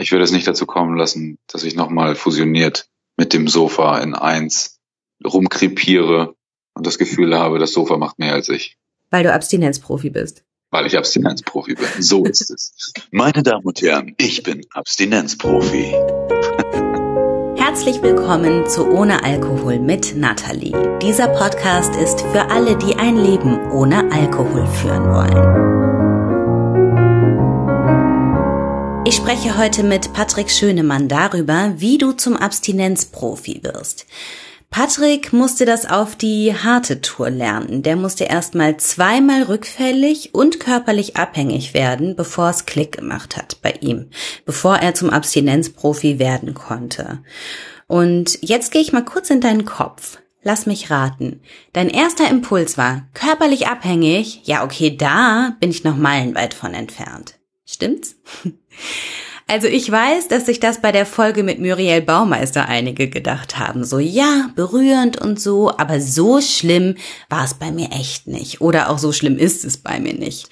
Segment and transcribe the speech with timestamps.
[0.00, 4.14] ich würde es nicht dazu kommen lassen, dass ich nochmal fusioniert mit dem Sofa in
[4.14, 4.78] eins
[5.24, 6.34] rumkrepiere
[6.74, 8.78] und das Gefühl habe, das Sofa macht mehr als ich.
[9.10, 10.44] Weil du Abstinenzprofi bist.
[10.70, 11.86] Weil ich Abstinenzprofi bin.
[11.98, 12.92] So ist es.
[13.10, 15.94] Meine Damen und Herren, ich bin Abstinenzprofi.
[17.56, 20.98] Herzlich willkommen zu Ohne Alkohol mit Nathalie.
[21.02, 25.99] Dieser Podcast ist für alle, die ein Leben ohne Alkohol führen wollen.
[29.10, 34.06] Ich spreche heute mit Patrick Schönemann darüber, wie du zum Abstinenzprofi wirst.
[34.70, 37.82] Patrick musste das auf die harte Tour lernen.
[37.82, 43.72] Der musste erstmal zweimal rückfällig und körperlich abhängig werden, bevor es Klick gemacht hat bei
[43.80, 44.10] ihm,
[44.46, 47.18] bevor er zum Abstinenzprofi werden konnte.
[47.88, 50.20] Und jetzt gehe ich mal kurz in deinen Kopf.
[50.44, 51.40] Lass mich raten.
[51.72, 54.42] Dein erster Impuls war körperlich abhängig.
[54.44, 57.40] Ja, okay, da bin ich noch meilenweit von entfernt.
[57.66, 58.14] Stimmt's?
[59.46, 63.82] Also ich weiß, dass sich das bei der Folge mit Muriel Baumeister einige gedacht haben.
[63.82, 66.94] So ja, berührend und so, aber so schlimm
[67.28, 68.60] war es bei mir echt nicht.
[68.60, 70.50] Oder auch so schlimm ist es bei mir nicht.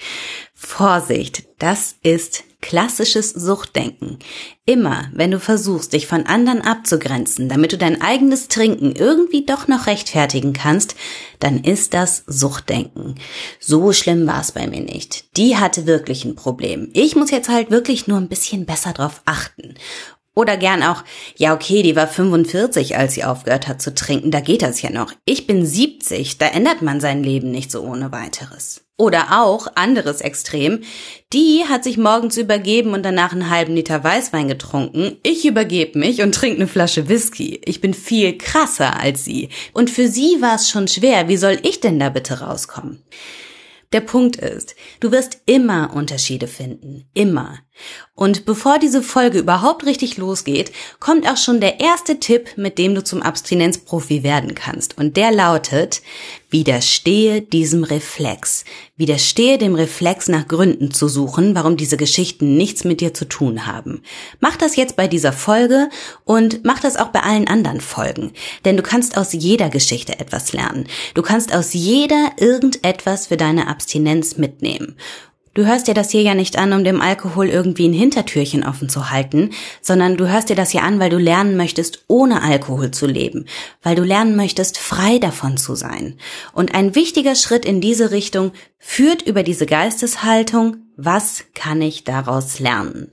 [0.53, 4.19] Vorsicht, das ist klassisches Suchtdenken.
[4.65, 9.69] Immer, wenn du versuchst, dich von anderen abzugrenzen, damit du dein eigenes Trinken irgendwie doch
[9.69, 10.97] noch rechtfertigen kannst,
[11.39, 13.15] dann ist das Suchtdenken.
[13.61, 15.37] So schlimm war es bei mir nicht.
[15.37, 16.91] Die hatte wirklich ein Problem.
[16.95, 19.75] Ich muss jetzt halt wirklich nur ein bisschen besser drauf achten.
[20.39, 21.03] Oder gern auch,
[21.37, 24.89] ja okay, die war 45, als sie aufgehört hat zu trinken, da geht das ja
[24.89, 25.13] noch.
[25.25, 28.83] Ich bin 70, da ändert man sein Leben nicht so ohne weiteres.
[28.97, 30.83] Oder auch, anderes Extrem,
[31.33, 35.17] die hat sich morgens übergeben und danach einen halben Liter Weißwein getrunken.
[35.25, 37.61] Ich übergebe mich und trinke eine Flasche Whisky.
[37.65, 39.49] Ich bin viel krasser als sie.
[39.73, 41.27] Und für sie war es schon schwer.
[41.27, 43.03] Wie soll ich denn da bitte rauskommen?
[43.93, 47.09] Der Punkt ist, du wirst immer Unterschiede finden.
[47.15, 47.59] Immer.
[48.15, 52.95] Und bevor diese Folge überhaupt richtig losgeht, kommt auch schon der erste Tipp, mit dem
[52.95, 54.99] du zum Abstinenzprofi werden kannst.
[54.99, 56.03] Und der lautet,
[56.51, 58.65] widerstehe diesem Reflex.
[58.97, 63.67] Widerstehe dem Reflex nach Gründen zu suchen, warum diese Geschichten nichts mit dir zu tun
[63.67, 64.03] haben.
[64.41, 65.91] Mach das jetzt bei dieser Folge
[66.25, 68.33] und mach das auch bei allen anderen Folgen.
[68.65, 70.87] Denn du kannst aus jeder Geschichte etwas lernen.
[71.15, 74.97] Du kannst aus jeder irgendetwas für deine Abstinenz mitnehmen.
[75.59, 78.89] Du hörst dir das hier ja nicht an, um dem Alkohol irgendwie ein Hintertürchen offen
[78.89, 79.51] zu halten,
[79.83, 83.45] sondern du hörst dir das hier an, weil du lernen möchtest, ohne Alkohol zu leben,
[83.83, 86.17] weil du lernen möchtest, frei davon zu sein.
[86.53, 92.61] Und ein wichtiger Schritt in diese Richtung führt über diese Geisteshaltung, was kann ich daraus
[92.61, 93.11] lernen?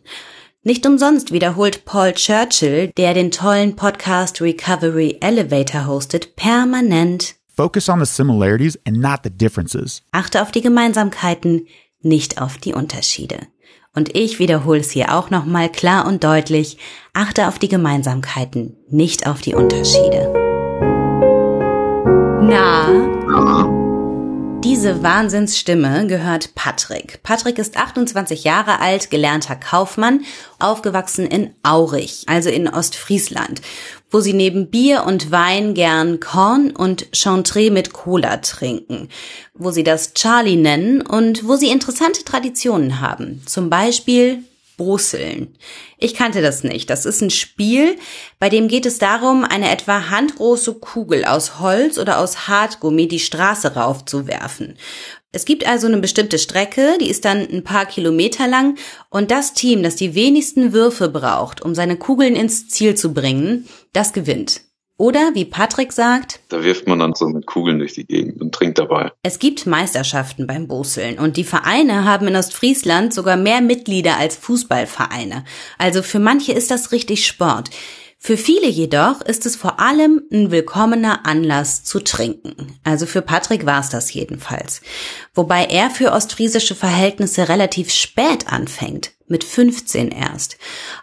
[0.62, 8.00] Nicht umsonst wiederholt Paul Churchill, der den tollen Podcast Recovery Elevator hostet, permanent Focus on
[8.00, 10.02] the similarities and not the differences.
[10.12, 11.68] Achte auf die Gemeinsamkeiten,
[12.06, 13.40] nicht auf die Unterschiede.
[13.94, 16.78] Und ich wiederhole es hier auch nochmal klar und deutlich,
[17.14, 20.32] achte auf die Gemeinsamkeiten, nicht auf die Unterschiede.
[22.42, 23.86] Na?
[24.66, 27.22] Diese Wahnsinnsstimme gehört Patrick.
[27.24, 30.22] Patrick ist 28 Jahre alt, gelernter Kaufmann,
[30.60, 33.62] aufgewachsen in Aurich, also in Ostfriesland
[34.16, 39.10] wo sie neben Bier und Wein gern Korn und Chantre mit Cola trinken,
[39.54, 43.42] wo sie das Charlie nennen und wo sie interessante Traditionen haben.
[43.46, 44.46] Zum Beispiel
[44.78, 45.58] Brusseln.
[45.98, 46.90] Ich kannte das nicht.
[46.90, 47.98] Das ist ein Spiel,
[48.40, 53.20] bei dem geht es darum, eine etwa handgroße Kugel aus Holz oder aus Hartgummi die
[53.20, 54.78] Straße raufzuwerfen.
[55.36, 58.78] Es gibt also eine bestimmte Strecke, die ist dann ein paar Kilometer lang
[59.10, 63.68] und das Team, das die wenigsten Würfe braucht, um seine Kugeln ins Ziel zu bringen,
[63.96, 64.62] das gewinnt.
[64.98, 68.56] Oder wie Patrick sagt, da wirft man dann so mit Kugeln durch die Gegend und
[68.56, 69.12] trinkt dabei.
[69.24, 74.38] Es gibt Meisterschaften beim Boseln und die Vereine haben in Ostfriesland sogar mehr Mitglieder als
[74.38, 75.44] Fußballvereine.
[75.78, 77.72] Also für manche ist das richtig Sport.
[78.26, 82.80] Für viele jedoch ist es vor allem ein willkommener Anlass zu trinken.
[82.84, 84.82] Also für Patrick war es das jedenfalls.
[85.36, 90.58] Wobei er für ostfriesische Verhältnisse relativ spät anfängt, mit 15 erst.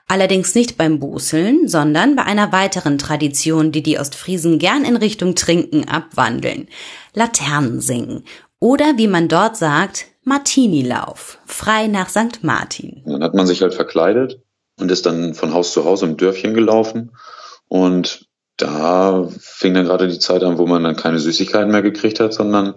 [0.09, 5.37] Allerdings nicht beim Buseln, sondern bei einer weiteren Tradition, die die Ostfriesen gern in Richtung
[5.37, 6.67] Trinken abwandeln.
[7.15, 8.25] Laternen singen.
[8.59, 11.39] Oder wie man dort sagt, Martinilauf.
[11.47, 12.43] Frei nach St.
[12.43, 13.03] Martin.
[13.07, 14.41] Dann hat man sich halt verkleidet
[14.83, 17.13] und ist dann von Haus zu Haus im Dörfchen gelaufen.
[17.69, 18.27] Und
[18.59, 22.35] da fing dann gerade die Zeit an, wo man dann keine Süßigkeiten mehr gekriegt hat,
[22.35, 22.75] sondern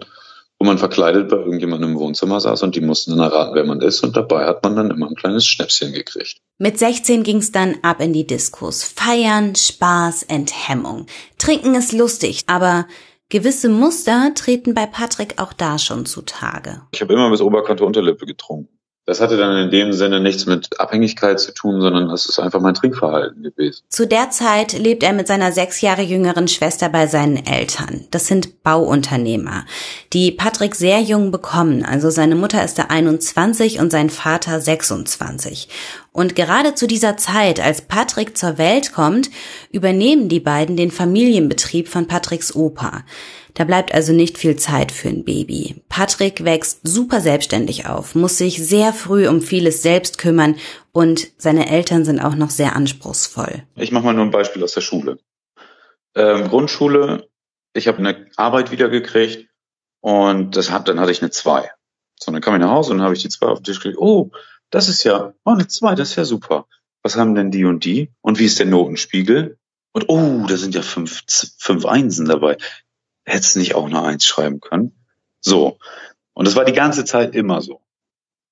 [0.58, 3.82] wo man verkleidet bei irgendjemandem im Wohnzimmer saß und die mussten dann erraten, wer man
[3.82, 4.02] ist.
[4.02, 6.38] Und dabei hat man dann immer ein kleines Schnäpschen gekriegt.
[6.58, 8.82] Mit 16 ging's dann ab in die Diskos.
[8.82, 11.06] Feiern, Spaß, Enthemmung.
[11.36, 12.86] Trinken ist lustig, aber
[13.28, 16.80] gewisse Muster treten bei Patrick auch da schon zutage.
[16.92, 18.75] Ich habe immer bis Oberkante Unterlippe getrunken.
[19.06, 22.60] Das hatte dann in dem Sinne nichts mit Abhängigkeit zu tun, sondern das ist einfach
[22.60, 23.82] mein Trinkverhalten gewesen.
[23.88, 28.04] Zu der Zeit lebt er mit seiner sechs Jahre jüngeren Schwester bei seinen Eltern.
[28.10, 29.64] Das sind Bauunternehmer,
[30.12, 31.84] die Patrick sehr jung bekommen.
[31.84, 35.68] Also seine Mutter ist da 21 und sein Vater 26.
[36.10, 39.30] Und gerade zu dieser Zeit, als Patrick zur Welt kommt,
[39.70, 43.04] übernehmen die beiden den Familienbetrieb von Patricks Opa.
[43.56, 45.82] Da bleibt also nicht viel Zeit für ein Baby.
[45.88, 50.56] Patrick wächst super selbstständig auf, muss sich sehr früh um vieles selbst kümmern
[50.92, 53.62] und seine Eltern sind auch noch sehr anspruchsvoll.
[53.74, 55.18] Ich mache mal nur ein Beispiel aus der Schule.
[56.14, 57.30] Ähm, Grundschule,
[57.72, 59.48] ich habe eine Arbeit wiedergekriegt
[60.00, 61.70] und das hat, dann hatte ich eine 2.
[62.20, 63.98] So, dann kam ich nach Hause und habe ich die 2 auf den Tisch gelegt.
[63.98, 64.32] Oh,
[64.68, 66.66] das ist ja, oh, eine 2, das ist ja super.
[67.02, 68.12] Was haben denn die und die?
[68.20, 69.56] Und wie ist der Notenspiegel?
[69.92, 71.22] Und oh, da sind ja fünf,
[71.58, 72.58] fünf Einsen dabei
[73.26, 74.92] hättest nicht auch eine Eins schreiben können?
[75.40, 75.78] So.
[76.32, 77.80] Und das war die ganze Zeit immer so.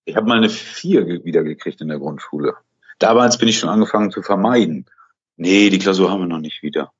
[0.05, 2.55] Ich habe mal eine Vier wiedergekriegt in der Grundschule.
[2.99, 4.87] Damals bin ich schon angefangen zu vermeiden.
[5.37, 6.93] Nee, die Klausur haben wir noch nicht wieder.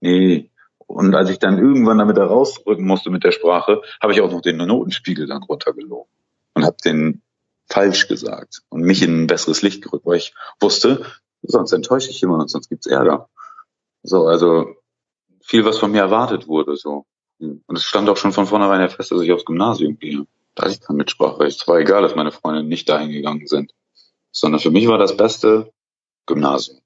[0.00, 0.50] Nee.
[0.78, 4.40] Und als ich dann irgendwann damit herausrücken musste mit der Sprache, habe ich auch noch
[4.40, 6.10] den Notenspiegel dann runtergelogen
[6.54, 7.22] und habe den
[7.68, 11.04] falsch gesagt und mich in ein besseres Licht gerückt, weil ich wusste,
[11.42, 13.28] sonst enttäusche ich jemanden und sonst gibt's Ärger.
[14.02, 14.74] So, also
[15.48, 16.76] viel, was von mir erwartet wurde.
[16.76, 17.06] so.
[17.40, 20.26] Und es stand auch schon von vornherein fest, dass ich aufs Gymnasium gehe.
[20.54, 21.60] Da hatte ich kein Mitspracherecht.
[21.60, 23.72] Es war egal, dass meine Freunde nicht dahin gegangen sind.
[24.30, 25.72] Sondern für mich war das beste
[26.26, 26.78] Gymnasium.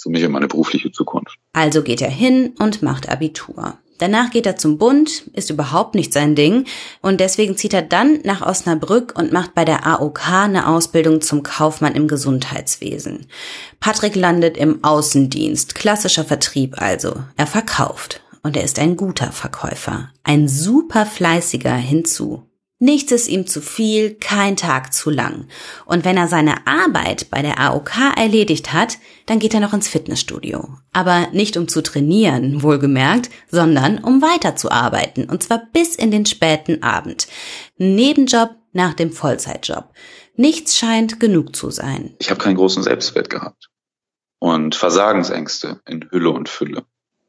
[0.00, 1.38] Für mich und meine berufliche Zukunft.
[1.52, 3.78] Also geht er hin und macht Abitur.
[3.98, 6.66] Danach geht er zum Bund, ist überhaupt nicht sein Ding
[7.02, 11.42] und deswegen zieht er dann nach Osnabrück und macht bei der AOK eine Ausbildung zum
[11.42, 13.26] Kaufmann im Gesundheitswesen.
[13.80, 17.14] Patrick landet im Außendienst, klassischer Vertrieb also.
[17.36, 22.47] Er verkauft und er ist ein guter Verkäufer, ein super fleißiger hinzu.
[22.80, 25.48] Nichts ist ihm zu viel, kein Tag zu lang.
[25.84, 29.88] Und wenn er seine Arbeit bei der AOK erledigt hat, dann geht er noch ins
[29.88, 30.68] Fitnessstudio.
[30.92, 35.28] Aber nicht um zu trainieren, wohlgemerkt, sondern um weiterzuarbeiten.
[35.28, 37.26] Und zwar bis in den späten Abend.
[37.78, 39.92] Nebenjob nach dem Vollzeitjob.
[40.36, 42.14] Nichts scheint genug zu sein.
[42.20, 43.70] Ich habe keinen großen Selbstwert gehabt.
[44.38, 46.84] Und Versagensängste in Hülle und Fülle.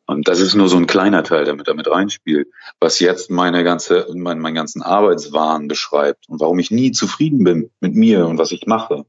[0.10, 2.48] Und das ist nur so ein kleiner Teil, der mit damit reinspielt,
[2.80, 7.70] was jetzt meine ganze, mein, meinen ganzen Arbeitswahn beschreibt und warum ich nie zufrieden bin
[7.80, 9.06] mit mir und was ich mache.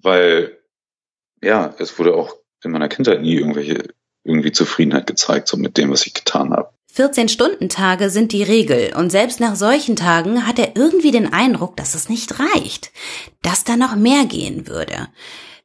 [0.00, 0.56] Weil,
[1.42, 3.90] ja, es wurde auch in meiner Kindheit nie irgendwelche,
[4.24, 6.70] irgendwie Zufriedenheit gezeigt, so mit dem, was ich getan habe.
[6.96, 11.94] 14-Stunden-Tage sind die Regel und selbst nach solchen Tagen hat er irgendwie den Eindruck, dass
[11.94, 12.92] es nicht reicht,
[13.42, 15.08] dass da noch mehr gehen würde.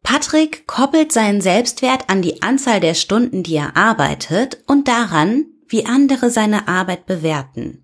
[0.06, 5.88] Patrick koppelt seinen Selbstwert an die Anzahl der Stunden, die er arbeitet und daran, wie
[5.88, 7.84] andere seine Arbeit bewerten.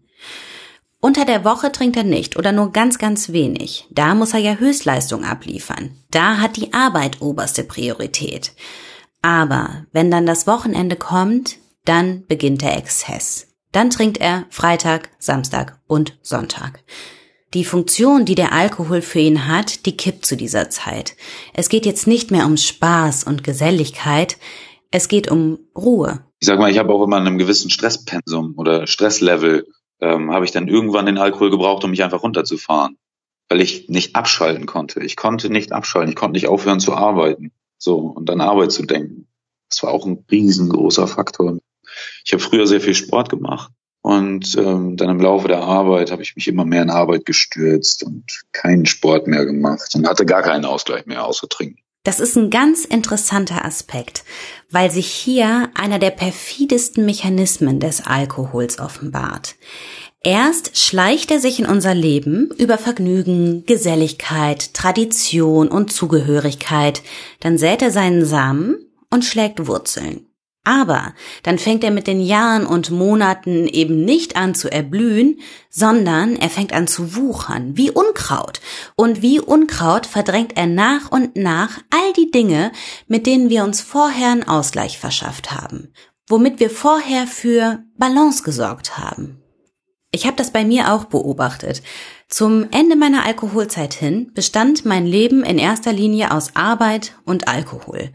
[0.99, 3.87] Unter der Woche trinkt er nicht oder nur ganz, ganz wenig.
[3.89, 5.97] Da muss er ja Höchstleistung abliefern.
[6.11, 8.53] Da hat die Arbeit oberste Priorität.
[9.23, 13.47] Aber wenn dann das Wochenende kommt, dann beginnt der Exzess.
[13.71, 16.83] Dann trinkt er Freitag, Samstag und Sonntag.
[17.53, 21.17] Die Funktion, die der Alkohol für ihn hat, die kippt zu dieser Zeit.
[21.53, 24.37] Es geht jetzt nicht mehr um Spaß und Geselligkeit,
[24.89, 26.25] es geht um Ruhe.
[26.39, 29.67] Ich sag mal, ich habe auch immer in einem gewissen Stresspensum oder Stresslevel,
[29.99, 32.97] ähm, habe ich dann irgendwann den Alkohol gebraucht, um mich einfach runterzufahren,
[33.49, 35.01] weil ich nicht abschalten konnte.
[35.01, 38.83] Ich konnte nicht abschalten, ich konnte nicht aufhören zu arbeiten, so und an Arbeit zu
[38.83, 39.27] denken.
[39.69, 41.57] Das war auch ein riesengroßer Faktor.
[42.23, 46.23] Ich habe früher sehr viel Sport gemacht und ähm, dann im Laufe der Arbeit habe
[46.23, 50.41] ich mich immer mehr in Arbeit gestürzt und keinen Sport mehr gemacht und hatte gar
[50.41, 51.77] keinen Ausgleich mehr außer trinken.
[52.03, 54.23] Das ist ein ganz interessanter Aspekt,
[54.71, 59.53] weil sich hier einer der perfidesten Mechanismen des Alkohols offenbart.
[60.23, 67.03] Erst schleicht er sich in unser Leben über Vergnügen, Geselligkeit, Tradition und Zugehörigkeit,
[67.39, 68.77] dann sät er seinen Samen
[69.11, 70.30] und schlägt Wurzeln.
[70.63, 75.39] Aber dann fängt er mit den Jahren und Monaten eben nicht an zu erblühen,
[75.71, 78.61] sondern er fängt an zu wuchern, wie Unkraut.
[78.95, 82.71] Und wie Unkraut verdrängt er nach und nach all die Dinge,
[83.07, 85.93] mit denen wir uns vorher einen Ausgleich verschafft haben,
[86.27, 89.41] womit wir vorher für Balance gesorgt haben.
[90.11, 91.81] Ich habe das bei mir auch beobachtet.
[92.27, 98.11] Zum Ende meiner Alkoholzeit hin bestand mein Leben in erster Linie aus Arbeit und Alkohol.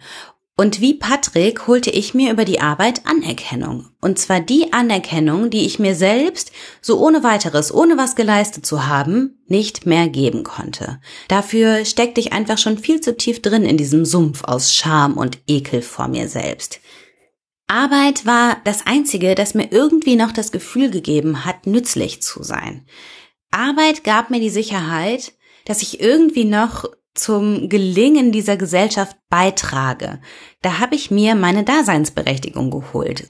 [0.59, 3.91] Und wie Patrick holte ich mir über die Arbeit Anerkennung.
[4.01, 8.87] Und zwar die Anerkennung, die ich mir selbst, so ohne weiteres, ohne was geleistet zu
[8.87, 10.99] haben, nicht mehr geben konnte.
[11.29, 15.39] Dafür steckte ich einfach schon viel zu tief drin in diesem Sumpf aus Scham und
[15.47, 16.81] Ekel vor mir selbst.
[17.67, 22.87] Arbeit war das Einzige, das mir irgendwie noch das Gefühl gegeben hat, nützlich zu sein.
[23.51, 25.35] Arbeit gab mir die Sicherheit,
[25.67, 30.21] dass ich irgendwie noch zum Gelingen dieser Gesellschaft beitrage.
[30.63, 33.29] Da habe ich mir meine Daseinsberechtigung geholt.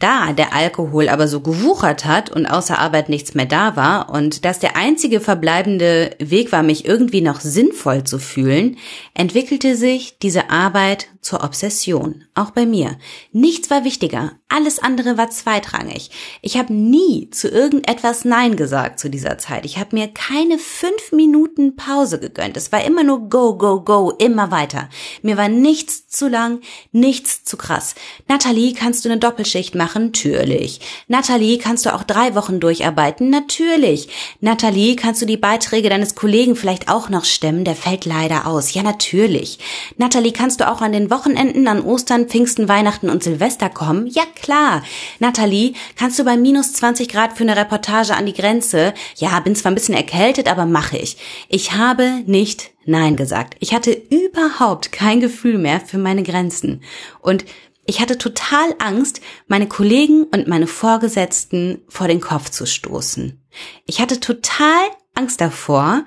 [0.00, 4.46] Da der Alkohol aber so gewuchert hat und außer Arbeit nichts mehr da war und
[4.46, 8.78] dass der einzige verbleibende Weg war, mich irgendwie noch sinnvoll zu fühlen,
[9.12, 12.96] entwickelte sich diese Arbeit zur Obsession, auch bei mir.
[13.30, 16.10] Nichts war wichtiger, alles andere war zweitrangig.
[16.40, 19.66] Ich habe nie zu irgendetwas Nein gesagt zu dieser Zeit.
[19.66, 22.56] Ich habe mir keine fünf Minuten Pause gegönnt.
[22.56, 24.88] Es war immer nur Go, Go, Go, immer weiter.
[25.20, 27.94] Mir war nichts zu lang, nichts zu krass.
[28.26, 29.89] Nathalie, kannst du eine Doppelschicht machen?
[29.94, 30.80] Natürlich.
[31.08, 33.30] Nathalie, kannst du auch drei Wochen durcharbeiten?
[33.30, 34.08] Natürlich.
[34.40, 37.64] Nathalie, kannst du die Beiträge deines Kollegen vielleicht auch noch stemmen?
[37.64, 38.74] Der fällt leider aus.
[38.74, 39.58] Ja, natürlich.
[39.96, 44.06] Nathalie, kannst du auch an den Wochenenden an Ostern, Pfingsten, Weihnachten und Silvester kommen?
[44.06, 44.82] Ja klar.
[45.18, 48.94] Nathalie, kannst du bei minus 20 Grad für eine Reportage an die Grenze?
[49.16, 51.16] Ja, bin zwar ein bisschen erkältet, aber mache ich.
[51.48, 53.56] Ich habe nicht Nein gesagt.
[53.60, 56.82] Ich hatte überhaupt kein Gefühl mehr für meine Grenzen.
[57.20, 57.44] Und
[57.90, 63.42] ich hatte total Angst, meine Kollegen und meine Vorgesetzten vor den Kopf zu stoßen.
[63.84, 64.80] Ich hatte total
[65.14, 66.04] Angst davor,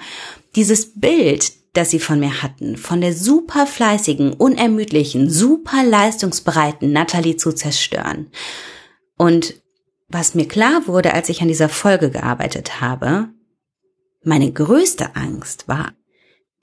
[0.56, 7.36] dieses Bild, das sie von mir hatten, von der super fleißigen, unermüdlichen, super leistungsbereiten Natalie
[7.36, 8.32] zu zerstören.
[9.18, 9.56] Und
[10.08, 13.28] was mir klar wurde, als ich an dieser Folge gearbeitet habe,
[14.24, 15.92] meine größte Angst war,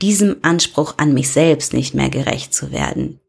[0.01, 3.21] diesem Anspruch an mich selbst nicht mehr gerecht zu werden.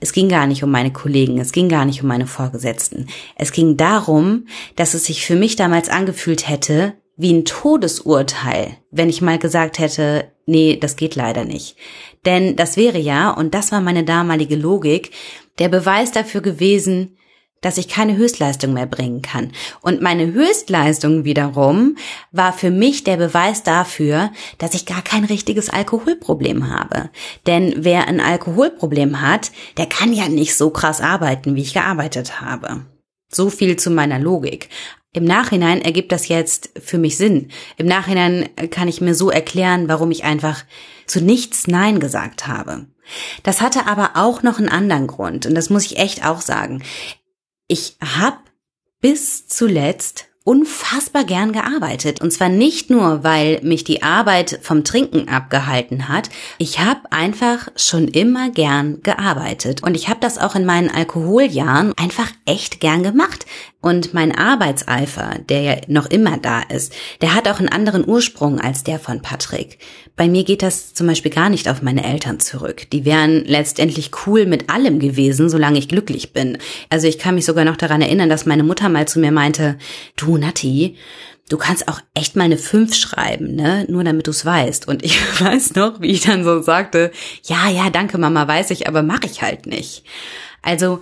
[0.00, 3.06] Es ging gar nicht um meine Kollegen, es ging gar nicht um meine Vorgesetzten.
[3.36, 9.10] Es ging darum, dass es sich für mich damals angefühlt hätte, wie ein Todesurteil, wenn
[9.10, 11.76] ich mal gesagt hätte, nee, das geht leider nicht.
[12.24, 15.10] Denn das wäre ja, und das war meine damalige Logik,
[15.58, 17.18] der Beweis dafür gewesen,
[17.60, 19.52] dass ich keine Höchstleistung mehr bringen kann.
[19.82, 21.96] Und meine Höchstleistung wiederum
[22.32, 27.10] war für mich der Beweis dafür, dass ich gar kein richtiges Alkoholproblem habe.
[27.46, 32.40] Denn wer ein Alkoholproblem hat, der kann ja nicht so krass arbeiten, wie ich gearbeitet
[32.40, 32.86] habe.
[33.32, 34.68] So viel zu meiner Logik.
[35.12, 37.48] Im Nachhinein ergibt das jetzt für mich Sinn.
[37.76, 40.64] Im Nachhinein kann ich mir so erklären, warum ich einfach
[41.06, 42.86] zu nichts Nein gesagt habe.
[43.42, 46.82] Das hatte aber auch noch einen anderen Grund und das muss ich echt auch sagen.
[47.70, 48.38] Ich habe
[49.00, 52.20] bis zuletzt unfassbar gern gearbeitet.
[52.20, 56.30] Und zwar nicht nur, weil mich die Arbeit vom Trinken abgehalten hat.
[56.58, 59.84] Ich habe einfach schon immer gern gearbeitet.
[59.84, 63.46] Und ich habe das auch in meinen Alkoholjahren einfach echt gern gemacht.
[63.80, 68.60] Und mein Arbeitseifer, der ja noch immer da ist, der hat auch einen anderen Ursprung
[68.60, 69.78] als der von Patrick.
[70.16, 72.90] Bei mir geht das zum Beispiel gar nicht auf meine Eltern zurück.
[72.90, 76.58] Die wären letztendlich cool mit allem gewesen, solange ich glücklich bin.
[76.90, 79.78] Also ich kann mich sogar noch daran erinnern, dass meine Mutter mal zu mir meinte,
[80.16, 80.96] du Nati,
[81.48, 83.86] du kannst auch echt mal eine 5 schreiben, ne?
[83.88, 84.88] Nur damit du es weißt.
[84.88, 87.12] Und ich weiß noch, wie ich dann so sagte,
[87.44, 90.04] ja, ja, danke Mama, weiß ich, aber mache ich halt nicht.
[90.62, 91.00] Also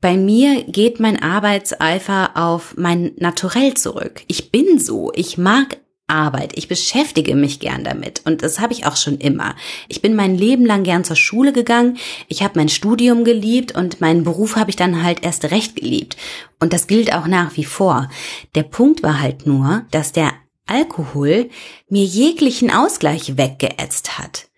[0.00, 4.22] bei mir geht mein Arbeitseifer auf mein Naturell zurück.
[4.28, 5.12] Ich bin so.
[5.14, 5.76] Ich mag
[6.10, 6.52] Arbeit.
[6.56, 9.54] Ich beschäftige mich gern damit und das habe ich auch schon immer.
[9.88, 11.96] Ich bin mein Leben lang gern zur Schule gegangen.
[12.28, 16.16] Ich habe mein Studium geliebt und meinen Beruf habe ich dann halt erst recht geliebt.
[16.58, 18.10] Und das gilt auch nach wie vor.
[18.54, 20.32] Der Punkt war halt nur, dass der
[20.66, 21.48] Alkohol
[21.88, 24.50] mir jeglichen Ausgleich weggeätzt hat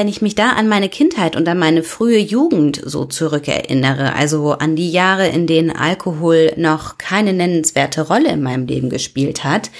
[0.00, 4.52] wenn ich mich da an meine Kindheit und an meine frühe Jugend so zurückerinnere, also
[4.52, 9.70] an die Jahre, in denen Alkohol noch keine nennenswerte Rolle in meinem Leben gespielt hat,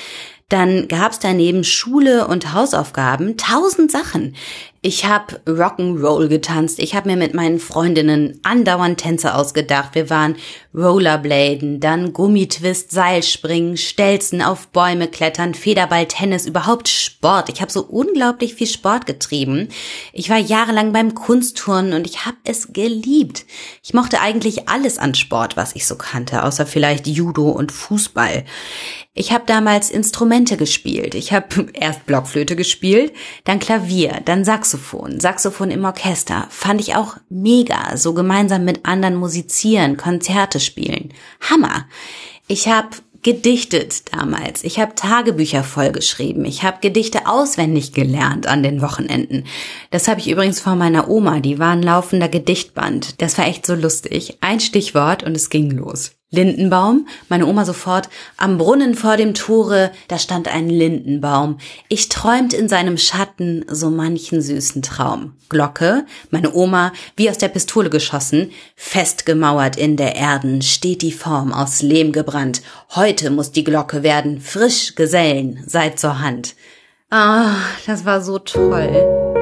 [0.50, 4.34] dann gab's daneben Schule und Hausaufgaben, tausend Sachen.
[4.82, 6.78] Ich habe Rock'n'Roll getanzt.
[6.78, 9.94] Ich habe mir mit meinen Freundinnen andauernd Tänze ausgedacht.
[9.94, 10.36] Wir waren
[10.74, 17.50] Rollerbladen, dann Gummitwist, Seilspringen, Stelzen, auf Bäume klettern, Federball, Tennis, überhaupt Sport.
[17.50, 19.68] Ich habe so unglaublich viel Sport getrieben.
[20.14, 23.44] Ich war jahrelang beim Kunstturnen und ich habe es geliebt.
[23.82, 28.46] Ich mochte eigentlich alles an Sport, was ich so kannte, außer vielleicht Judo und Fußball.
[29.12, 31.14] Ich habe damals Instrumente gespielt.
[31.14, 33.12] Ich habe erst Blockflöte gespielt,
[33.44, 35.18] dann Klavier, dann Saxophon.
[35.18, 41.12] Saxophon im Orchester fand ich auch mega, so gemeinsam mit anderen musizieren, Konzerte spielen.
[41.40, 41.86] Hammer.
[42.46, 42.88] Ich habe
[43.22, 44.64] gedichtet damals.
[44.64, 46.44] Ich habe Tagebücher vollgeschrieben.
[46.44, 49.44] Ich habe Gedichte auswendig gelernt an den Wochenenden.
[49.90, 53.20] Das habe ich übrigens von meiner Oma, die war ein laufender Gedichtband.
[53.20, 54.38] Das war echt so lustig.
[54.40, 56.12] Ein Stichwort und es ging los.
[56.32, 61.58] Lindenbaum, meine Oma sofort, am Brunnen vor dem Tore, da stand ein Lindenbaum.
[61.88, 65.34] Ich träumt in seinem Schatten so manchen süßen Traum.
[65.48, 71.52] Glocke, meine Oma, wie aus der Pistole geschossen, festgemauert in der Erden, steht die Form
[71.52, 72.62] aus Lehm gebrannt.
[72.94, 76.54] Heute muss die Glocke werden, frisch Gesellen, seid zur Hand.
[77.10, 77.56] Ah,
[77.86, 79.39] das war so toll.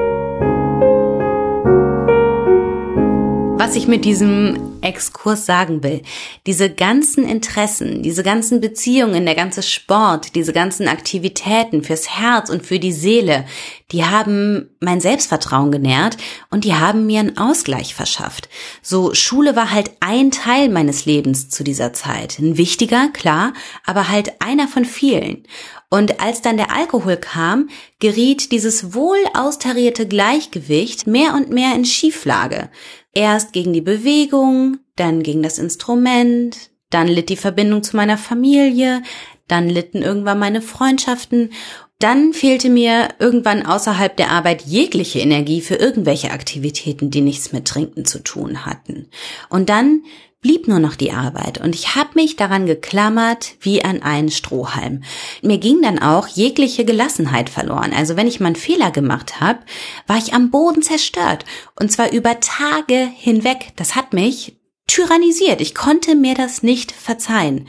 [3.59, 6.01] Was ich mit diesem Exkurs sagen will,
[6.47, 12.65] diese ganzen Interessen, diese ganzen Beziehungen, der ganze Sport, diese ganzen Aktivitäten fürs Herz und
[12.65, 13.43] für die Seele,
[13.91, 16.15] die haben mein Selbstvertrauen genährt
[16.49, 18.47] und die haben mir einen Ausgleich verschafft.
[18.81, 22.39] So Schule war halt ein Teil meines Lebens zu dieser Zeit.
[22.39, 23.51] Ein wichtiger, klar,
[23.85, 25.43] aber halt einer von vielen.
[25.89, 31.83] Und als dann der Alkohol kam, geriet dieses wohl austarierte Gleichgewicht mehr und mehr in
[31.83, 32.69] Schieflage.
[33.13, 39.01] Erst gegen die Bewegung, dann gegen das Instrument, dann litt die Verbindung zu meiner Familie,
[39.47, 41.51] dann litten irgendwann meine Freundschaften,
[41.99, 47.65] dann fehlte mir irgendwann außerhalb der Arbeit jegliche Energie für irgendwelche Aktivitäten, die nichts mit
[47.65, 49.09] Trinken zu tun hatten.
[49.49, 50.03] Und dann
[50.41, 55.03] blieb nur noch die Arbeit und ich habe mich daran geklammert wie an einen Strohhalm.
[55.41, 57.91] Mir ging dann auch jegliche Gelassenheit verloren.
[57.93, 59.59] Also wenn ich mal einen Fehler gemacht habe,
[60.07, 61.43] war ich am Boden zerstört
[61.79, 63.73] und zwar über Tage hinweg.
[63.75, 65.59] Das hat mich tyrannisiert.
[65.61, 67.67] Ich konnte mir das nicht verzeihen.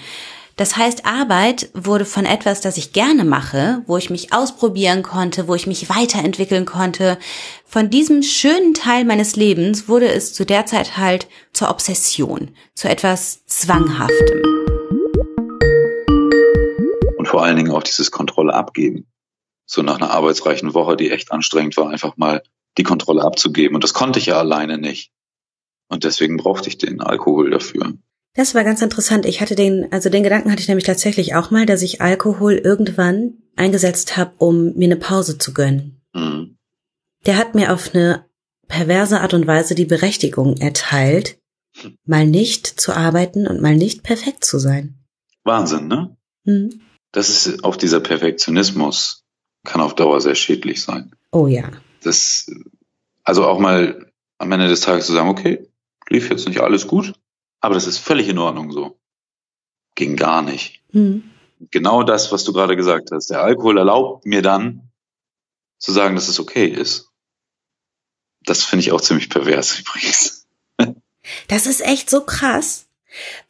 [0.61, 5.49] Das heißt, Arbeit wurde von etwas, das ich gerne mache, wo ich mich ausprobieren konnte,
[5.49, 7.19] wo ich mich weiterentwickeln konnte.
[7.65, 12.91] Von diesem schönen Teil meines Lebens wurde es zu der Zeit halt zur Obsession, zu
[12.91, 14.43] etwas Zwanghaftem.
[17.17, 19.07] Und vor allen Dingen auch dieses Kontrolle abgeben.
[19.65, 22.43] So nach einer arbeitsreichen Woche, die echt anstrengend war, einfach mal
[22.77, 23.77] die Kontrolle abzugeben.
[23.77, 25.11] Und das konnte ich ja alleine nicht.
[25.89, 27.95] Und deswegen brauchte ich den Alkohol dafür.
[28.35, 29.27] Das war ganz interessant.
[29.27, 32.55] Ich hatte den, also den Gedanken hatte ich nämlich tatsächlich auch mal, dass ich Alkohol
[32.55, 36.01] irgendwann eingesetzt habe, um mir eine Pause zu gönnen.
[36.15, 36.57] Mhm.
[37.27, 38.27] Der hat mir auf eine
[38.69, 41.39] perverse Art und Weise die Berechtigung erteilt,
[42.05, 44.95] mal nicht zu arbeiten und mal nicht perfekt zu sein.
[45.45, 46.17] Wahnsinn, ne?
[46.45, 46.81] Mhm.
[47.13, 49.25] Das ist auch dieser Perfektionismus
[49.65, 51.15] kann auf Dauer sehr schädlich sein.
[51.33, 51.71] Oh ja.
[52.03, 52.51] Das,
[53.25, 55.69] also auch mal am Ende des Tages zu sagen, okay,
[56.09, 57.13] lief jetzt nicht alles gut,
[57.61, 58.99] aber das ist völlig in Ordnung so.
[59.95, 60.83] Ging gar nicht.
[60.93, 61.31] Mhm.
[61.71, 63.31] Genau das, was du gerade gesagt hast.
[63.31, 64.91] Der Alkohol erlaubt mir dann
[65.79, 67.11] zu sagen, dass es okay ist.
[68.45, 70.47] Das finde ich auch ziemlich pervers übrigens.
[71.49, 72.87] Das ist echt so krass,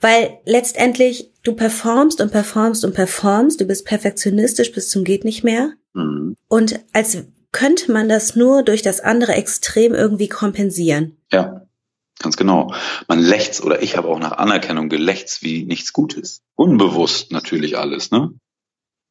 [0.00, 5.44] weil letztendlich du performst und performst und performst, du bist perfektionistisch bis zum geht nicht
[5.44, 5.74] mehr.
[5.94, 6.36] Mhm.
[6.48, 7.18] Und als
[7.52, 11.16] könnte man das nur durch das andere Extrem irgendwie kompensieren.
[11.32, 11.66] Ja.
[12.20, 12.74] Ganz genau.
[13.08, 16.42] Man lächzt oder ich habe auch nach Anerkennung gelächzt wie nichts Gutes.
[16.54, 18.34] Unbewusst natürlich alles, ne?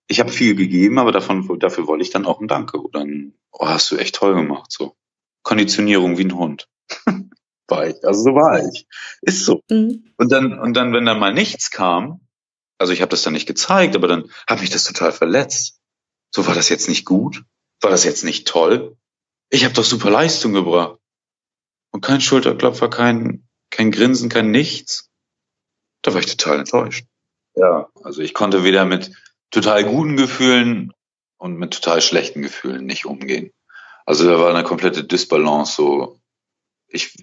[0.07, 3.33] Ich habe viel gegeben, aber davon, dafür wollte ich dann auch ein Danke oder ein,
[3.51, 4.95] oh, hast du echt toll gemacht, so.
[5.43, 6.67] Konditionierung wie ein Hund.
[7.67, 8.03] war ich.
[8.03, 8.87] Also so war ich.
[9.21, 9.61] Ist so.
[9.69, 10.11] Mhm.
[10.17, 12.21] Und dann, und dann, wenn dann mal nichts kam,
[12.77, 15.79] also ich habe das dann nicht gezeigt, aber dann hat mich das total verletzt.
[16.33, 17.43] So war das jetzt nicht gut?
[17.81, 18.97] War das jetzt nicht toll?
[19.49, 20.98] Ich habe doch super Leistung gebracht.
[21.91, 25.09] Und kein Schulterklopfer, kein, kein Grinsen, kein Nichts.
[26.01, 27.05] Da war ich total enttäuscht.
[27.55, 29.11] Ja, also ich konnte weder mit
[29.51, 30.93] total guten Gefühlen
[31.37, 33.51] und mit total schlechten Gefühlen nicht umgehen.
[34.05, 36.19] Also da war eine komplette Disbalance so.
[36.87, 37.15] Ich,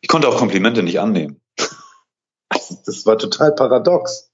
[0.00, 1.40] ich konnte auch Komplimente nicht annehmen.
[2.86, 4.30] Das war total paradox.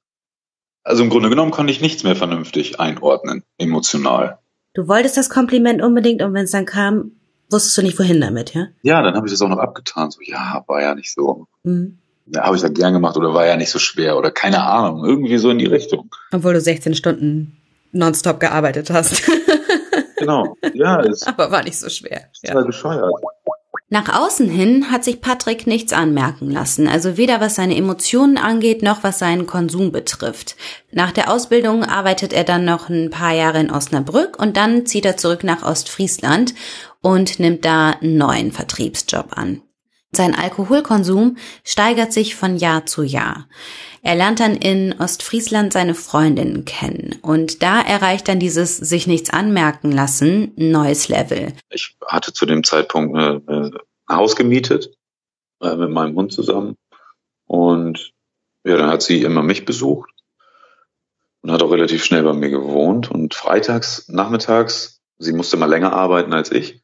[0.85, 4.39] Also im Grunde genommen konnte ich nichts mehr vernünftig einordnen, emotional.
[4.75, 7.20] Du wolltest das Kompliment unbedingt und wenn es dann kam,
[7.51, 8.69] wusstest du nicht, wohin damit, ja?
[8.83, 10.11] Ja, dann habe ich das auch noch abgetan.
[10.11, 11.47] So, ja, war ja nicht so.
[11.63, 11.99] Mhm.
[12.27, 15.05] Ja, habe ich das gern gemacht oder war ja nicht so schwer oder keine Ahnung,
[15.05, 16.11] irgendwie so in die Richtung.
[16.33, 17.57] Obwohl du 16 Stunden
[17.93, 19.23] nonstop gearbeitet hast.
[20.17, 21.01] genau, ja.
[21.01, 22.31] Ist Aber war nicht so schwer.
[22.41, 22.67] Total ja.
[22.67, 23.13] bescheuert.
[23.93, 28.85] Nach außen hin hat sich Patrick nichts anmerken lassen, also weder was seine Emotionen angeht,
[28.85, 30.55] noch was seinen Konsum betrifft.
[30.93, 35.05] Nach der Ausbildung arbeitet er dann noch ein paar Jahre in Osnabrück und dann zieht
[35.05, 36.55] er zurück nach Ostfriesland
[37.03, 39.63] und nimmt da einen neuen Vertriebsjob an.
[40.13, 43.47] Sein Alkoholkonsum steigert sich von Jahr zu Jahr.
[44.03, 49.31] Er lernt dann in Ostfriesland seine Freundinnen kennen und da erreicht dann dieses sich nichts
[49.31, 51.53] anmerken lassen ein neues Level.
[51.69, 53.73] Ich hatte zu dem Zeitpunkt eine, ein
[54.11, 54.91] Haus gemietet
[55.61, 56.77] äh, mit meinem Hund zusammen
[57.47, 58.13] und
[58.65, 60.11] ja, dann hat sie immer mich besucht
[61.43, 65.93] und hat auch relativ schnell bei mir gewohnt und freitags nachmittags, sie musste mal länger
[65.93, 66.83] arbeiten als ich,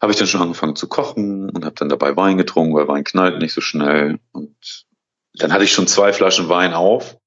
[0.00, 3.04] habe ich dann schon angefangen zu kochen und habe dann dabei Wein getrunken, weil Wein
[3.04, 4.18] knallt nicht so schnell.
[4.32, 4.86] Und
[5.34, 7.18] dann hatte ich schon zwei Flaschen Wein auf,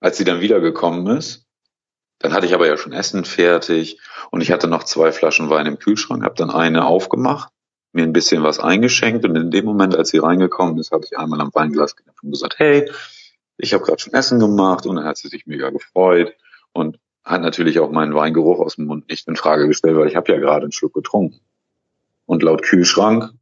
[0.00, 1.46] als sie dann wiedergekommen ist.
[2.20, 3.98] Dann hatte ich aber ja schon Essen fertig
[4.30, 7.52] und ich hatte noch zwei Flaschen Wein im Kühlschrank, habe dann eine aufgemacht,
[7.92, 11.18] mir ein bisschen was eingeschenkt und in dem Moment, als sie reingekommen ist, habe ich
[11.18, 12.90] einmal am Weinglas und gesagt, hey,
[13.56, 16.34] ich habe gerade schon Essen gemacht und dann hat sie sich mega gefreut
[16.72, 20.16] und hat natürlich auch meinen Weingeruch aus dem Mund nicht in Frage gestellt, weil ich
[20.16, 21.40] habe ja gerade einen Schluck getrunken.
[22.26, 23.32] Und laut Kühlschrank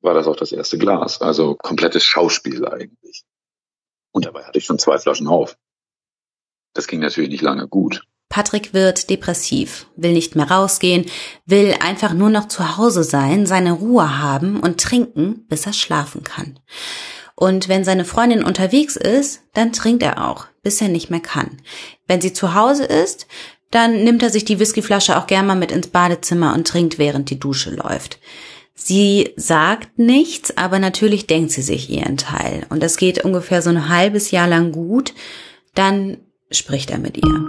[0.00, 1.20] war das auch das erste Glas.
[1.20, 3.24] Also komplettes Schauspiel eigentlich.
[4.12, 5.56] Und dabei hatte ich schon zwei Flaschen auf.
[6.74, 8.04] Das ging natürlich nicht lange gut.
[8.28, 11.04] Patrick wird depressiv, will nicht mehr rausgehen,
[11.44, 16.24] will einfach nur noch zu Hause sein, seine Ruhe haben und trinken, bis er schlafen
[16.24, 16.58] kann.
[17.34, 21.60] Und wenn seine Freundin unterwegs ist, dann trinkt er auch, bis er nicht mehr kann.
[22.06, 23.26] Wenn sie zu Hause ist,
[23.72, 27.30] dann nimmt er sich die Whiskyflasche auch gern mal mit ins Badezimmer und trinkt, während
[27.30, 28.20] die Dusche läuft.
[28.74, 32.66] Sie sagt nichts, aber natürlich denkt sie sich ihren Teil.
[32.68, 35.14] Und das geht ungefähr so ein halbes Jahr lang gut.
[35.74, 36.18] Dann
[36.50, 37.46] spricht er mit ihr.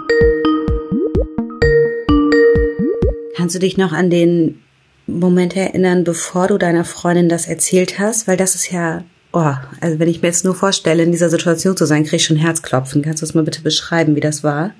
[3.35, 4.61] Kannst du dich noch an den
[5.05, 8.29] Moment erinnern, bevor du deiner Freundin das erzählt hast?
[8.29, 11.75] Weil das ist ja, oh, also wenn ich mir jetzt nur vorstelle, in dieser Situation
[11.75, 13.01] zu sein, krieg ich schon Herzklopfen.
[13.01, 14.71] Kannst du das mal bitte beschreiben, wie das war?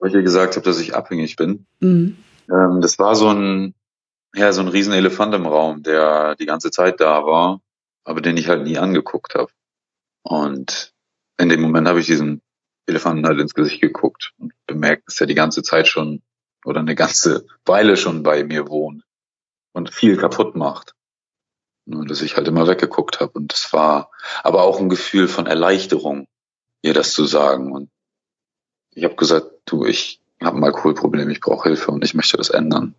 [0.00, 1.66] Weil ich ihr gesagt habe, dass ich abhängig bin.
[1.78, 2.16] Mhm.
[2.50, 3.74] Ähm, das war so ein,
[4.34, 7.60] ja, so ein Riesenelefant im Raum, der die ganze Zeit da war,
[8.04, 9.52] aber den ich halt nie angeguckt habe.
[10.22, 10.92] Und
[11.38, 12.42] in dem Moment habe ich diesen
[12.86, 16.22] Elefanten halt ins Gesicht geguckt und bemerkt, dass er die ganze Zeit schon
[16.64, 19.04] oder eine ganze Weile schon bei mir wohnt
[19.72, 20.94] und viel kaputt macht.
[21.86, 23.32] Nur, dass ich halt immer weggeguckt habe.
[23.32, 24.10] Und das war
[24.42, 26.26] aber auch ein Gefühl von Erleichterung,
[26.82, 27.72] ihr das zu sagen.
[27.72, 27.90] Und
[28.94, 32.50] ich habe gesagt, du, ich habe ein Alkoholproblem, ich brauche Hilfe und ich möchte das
[32.50, 32.94] ändern.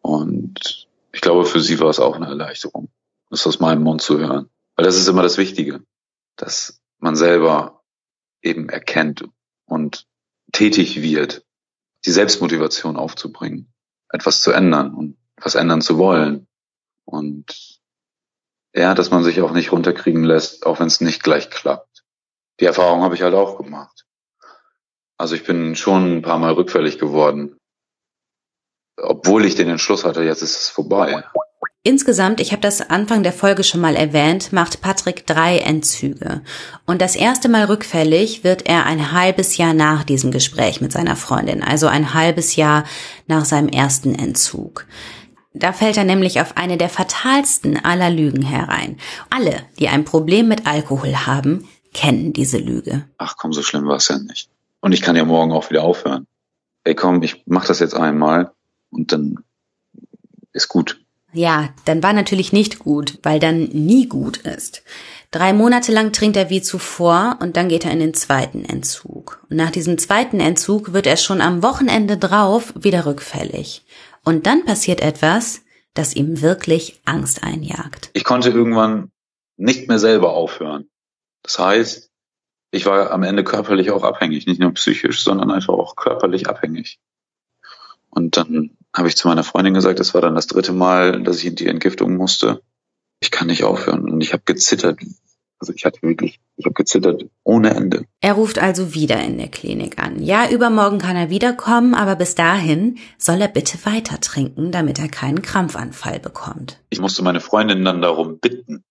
[0.00, 2.88] Und ich glaube, für sie war es auch eine Erleichterung,
[3.30, 4.48] das aus meinem Mund zu hören.
[4.76, 5.84] Weil das ist immer das Wichtige,
[6.36, 7.82] dass man selber
[8.40, 9.24] eben erkennt
[9.66, 10.06] und
[10.52, 11.44] tätig wird,
[12.04, 13.72] die Selbstmotivation aufzubringen,
[14.08, 16.48] etwas zu ändern und was ändern zu wollen.
[17.04, 17.80] Und
[18.74, 22.04] ja, dass man sich auch nicht runterkriegen lässt, auch wenn es nicht gleich klappt.
[22.60, 24.06] Die Erfahrung habe ich halt auch gemacht.
[25.22, 27.56] Also ich bin schon ein paar Mal rückfällig geworden,
[29.00, 31.22] obwohl ich den Entschluss hatte, jetzt ist es vorbei.
[31.84, 36.42] Insgesamt, ich habe das Anfang der Folge schon mal erwähnt, macht Patrick drei Entzüge.
[36.86, 41.14] Und das erste Mal rückfällig wird er ein halbes Jahr nach diesem Gespräch mit seiner
[41.14, 42.82] Freundin, also ein halbes Jahr
[43.28, 44.88] nach seinem ersten Entzug.
[45.54, 48.98] Da fällt er nämlich auf eine der fatalsten aller Lügen herein.
[49.30, 53.04] Alle, die ein Problem mit Alkohol haben, kennen diese Lüge.
[53.18, 54.51] Ach komm, so schlimm war es ja nicht.
[54.82, 56.26] Und ich kann ja morgen auch wieder aufhören.
[56.84, 58.52] Ey komm, ich mach das jetzt einmal
[58.90, 59.38] und dann
[60.52, 61.00] ist gut.
[61.32, 64.82] Ja, dann war natürlich nicht gut, weil dann nie gut ist.
[65.30, 69.42] Drei Monate lang trinkt er wie zuvor und dann geht er in den zweiten Entzug.
[69.48, 73.86] Und nach diesem zweiten Entzug wird er schon am Wochenende drauf wieder rückfällig.
[74.24, 75.62] Und dann passiert etwas,
[75.94, 78.10] das ihm wirklich Angst einjagt.
[78.12, 79.10] Ich konnte irgendwann
[79.56, 80.90] nicht mehr selber aufhören.
[81.42, 82.11] Das heißt,
[82.72, 86.98] ich war am Ende körperlich auch abhängig, nicht nur psychisch, sondern einfach auch körperlich abhängig.
[88.08, 91.38] Und dann habe ich zu meiner Freundin gesagt, das war dann das dritte Mal, dass
[91.38, 92.62] ich in die Entgiftung musste.
[93.20, 94.10] Ich kann nicht aufhören.
[94.10, 95.00] Und ich habe gezittert.
[95.58, 98.06] Also ich hatte wirklich, ich habe gezittert ohne Ende.
[98.20, 100.22] Er ruft also wieder in der Klinik an.
[100.22, 105.08] Ja, übermorgen kann er wiederkommen, aber bis dahin soll er bitte weiter trinken, damit er
[105.08, 106.80] keinen Krampfanfall bekommt.
[106.90, 108.82] Ich musste meine Freundin dann darum bitten,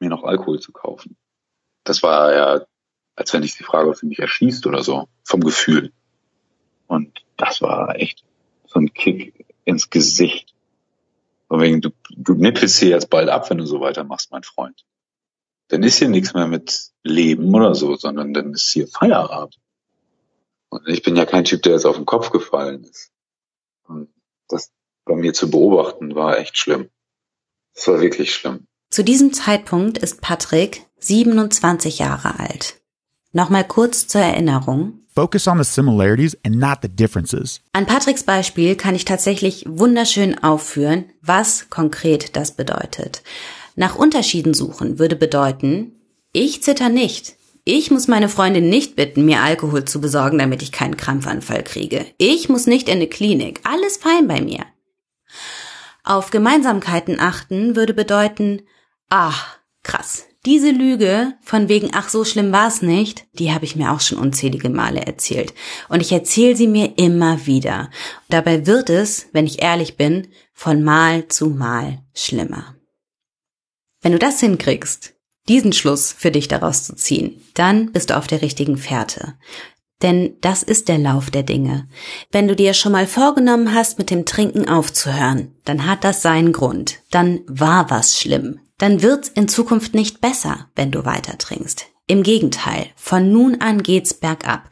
[0.00, 1.16] mir noch Alkohol zu kaufen.
[1.84, 2.66] Das war ja,
[3.16, 5.92] als wenn ich die Frage für mich erschießt oder so, vom Gefühl.
[6.86, 8.24] Und das war echt
[8.66, 10.54] so ein Kick ins Gesicht.
[11.48, 14.84] Von wegen, du, du nippelst hier jetzt bald ab, wenn du so weitermachst, mein Freund.
[15.68, 19.58] Dann ist hier nichts mehr mit Leben oder so, sondern dann ist hier Feierabend.
[20.70, 23.10] Und ich bin ja kein Typ, der jetzt auf den Kopf gefallen ist.
[23.84, 24.08] Und
[24.48, 24.72] das
[25.04, 26.88] bei mir zu beobachten war echt schlimm.
[27.74, 28.66] Das war wirklich schlimm.
[28.90, 32.81] Zu diesem Zeitpunkt ist Patrick 27 Jahre alt.
[33.32, 35.00] Nochmal kurz zur Erinnerung.
[35.14, 37.60] Focus on the similarities and not the differences.
[37.72, 43.22] An Patricks Beispiel kann ich tatsächlich wunderschön aufführen, was konkret das bedeutet.
[43.74, 45.92] Nach Unterschieden suchen würde bedeuten,
[46.32, 47.36] ich zitter nicht.
[47.64, 52.06] Ich muss meine Freundin nicht bitten, mir Alkohol zu besorgen, damit ich keinen Krampfanfall kriege.
[52.18, 53.60] Ich muss nicht in eine Klinik.
[53.64, 54.64] Alles fein bei mir.
[56.04, 58.62] Auf Gemeinsamkeiten achten würde bedeuten,
[59.10, 59.34] ah,
[59.84, 64.00] krass, diese Lüge von wegen, ach so schlimm war's nicht, die habe ich mir auch
[64.00, 65.54] schon unzählige Male erzählt.
[65.88, 67.90] Und ich erzähle sie mir immer wieder.
[68.28, 72.74] Dabei wird es, wenn ich ehrlich bin, von Mal zu Mal schlimmer.
[74.00, 75.14] Wenn du das hinkriegst,
[75.48, 79.34] diesen Schluss für dich daraus zu ziehen, dann bist du auf der richtigen Fährte.
[80.02, 81.88] Denn das ist der Lauf der Dinge.
[82.32, 86.52] Wenn du dir schon mal vorgenommen hast, mit dem Trinken aufzuhören, dann hat das seinen
[86.52, 86.98] Grund.
[87.12, 91.86] Dann war was schlimm dann wird's in Zukunft nicht besser, wenn du weiter trinkst.
[92.06, 94.68] Im Gegenteil, von nun an geht's bergab.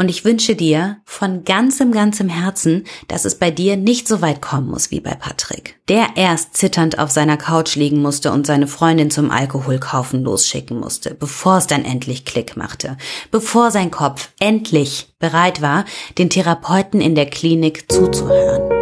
[0.00, 4.40] Und ich wünsche dir von ganzem, ganzem Herzen, dass es bei dir nicht so weit
[4.40, 5.78] kommen muss wie bei Patrick.
[5.88, 11.14] Der erst zitternd auf seiner Couch liegen musste und seine Freundin zum Alkoholkaufen losschicken musste,
[11.14, 12.96] bevor es dann endlich Klick machte,
[13.30, 15.84] bevor sein Kopf endlich bereit war,
[16.16, 18.79] den Therapeuten in der Klinik zuzuhören.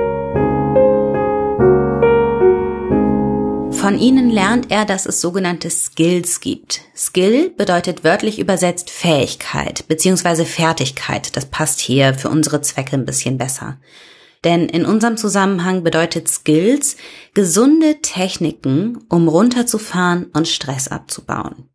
[3.88, 6.82] Von ihnen lernt er, dass es sogenannte Skills gibt.
[6.94, 10.44] Skill bedeutet wörtlich übersetzt Fähigkeit bzw.
[10.44, 11.34] Fertigkeit.
[11.34, 13.78] Das passt hier für unsere Zwecke ein bisschen besser.
[14.44, 16.98] Denn in unserem Zusammenhang bedeutet Skills
[17.32, 21.70] gesunde Techniken, um runterzufahren und Stress abzubauen.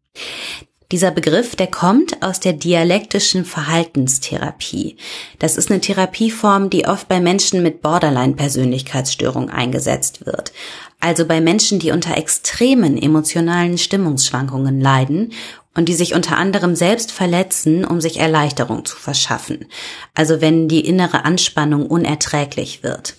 [0.93, 4.95] Dieser Begriff, der kommt aus der dialektischen Verhaltenstherapie.
[5.39, 10.53] Das ist eine Therapieform, die oft bei Menschen mit Borderline-Persönlichkeitsstörung eingesetzt wird.
[10.99, 15.31] Also bei Menschen, die unter extremen emotionalen Stimmungsschwankungen leiden
[15.73, 19.65] und die sich unter anderem selbst verletzen, um sich Erleichterung zu verschaffen.
[20.13, 23.15] Also wenn die innere Anspannung unerträglich wird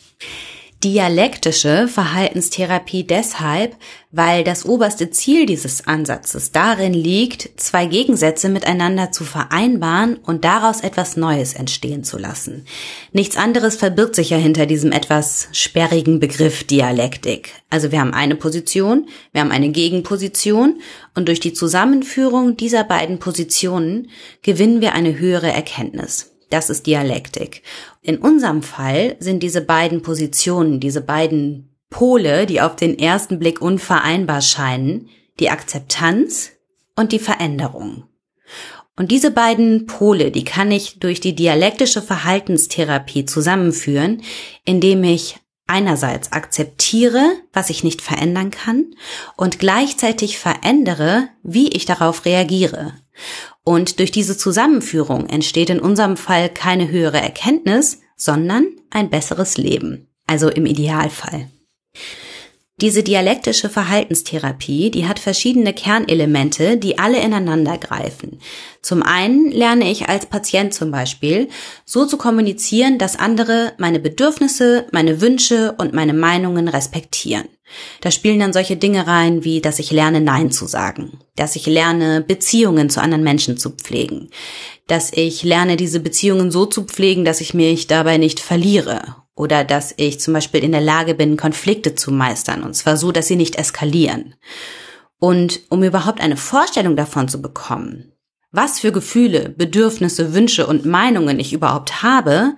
[0.85, 3.75] dialektische Verhaltenstherapie deshalb,
[4.13, 10.83] weil das oberste Ziel dieses Ansatzes darin liegt, zwei Gegensätze miteinander zu vereinbaren und daraus
[10.83, 12.67] etwas Neues entstehen zu lassen.
[13.13, 17.53] Nichts anderes verbirgt sich ja hinter diesem etwas sperrigen Begriff Dialektik.
[17.71, 20.81] Also wir haben eine Position, wir haben eine Gegenposition
[21.15, 24.11] und durch die Zusammenführung dieser beiden Positionen
[24.43, 26.34] gewinnen wir eine höhere Erkenntnis.
[26.55, 27.65] Das ist Dialektik.
[28.01, 33.61] In unserem Fall sind diese beiden Positionen, diese beiden Pole, die auf den ersten Blick
[33.61, 35.09] unvereinbar scheinen,
[35.41, 36.53] die Akzeptanz
[36.95, 38.05] und die Veränderung.
[38.97, 44.23] Und diese beiden Pole, die kann ich durch die dialektische Verhaltenstherapie zusammenführen,
[44.65, 48.95] indem ich einerseits akzeptiere, was ich nicht verändern kann
[49.37, 52.93] und gleichzeitig verändere, wie ich darauf reagiere.
[53.65, 60.09] Und durch diese Zusammenführung entsteht in unserem Fall keine höhere Erkenntnis, sondern ein besseres Leben.
[60.27, 61.51] Also im Idealfall.
[62.81, 68.41] Diese dialektische Verhaltenstherapie, die hat verschiedene Kernelemente, die alle ineinander greifen.
[68.83, 71.49] Zum einen lerne ich als Patient zum Beispiel
[71.85, 77.45] so zu kommunizieren, dass andere meine Bedürfnisse, meine Wünsche und meine Meinungen respektieren.
[78.01, 81.67] Da spielen dann solche Dinge rein, wie dass ich lerne Nein zu sagen, dass ich
[81.67, 84.31] lerne Beziehungen zu anderen Menschen zu pflegen,
[84.89, 89.65] dass ich lerne diese Beziehungen so zu pflegen, dass ich mich dabei nicht verliere oder
[89.65, 93.27] dass ich zum Beispiel in der Lage bin, Konflikte zu meistern, und zwar so, dass
[93.27, 94.35] sie nicht eskalieren.
[95.19, 98.15] Und um überhaupt eine Vorstellung davon zu bekommen,
[98.57, 102.55] was für Gefühle, Bedürfnisse, Wünsche und Meinungen ich überhaupt habe,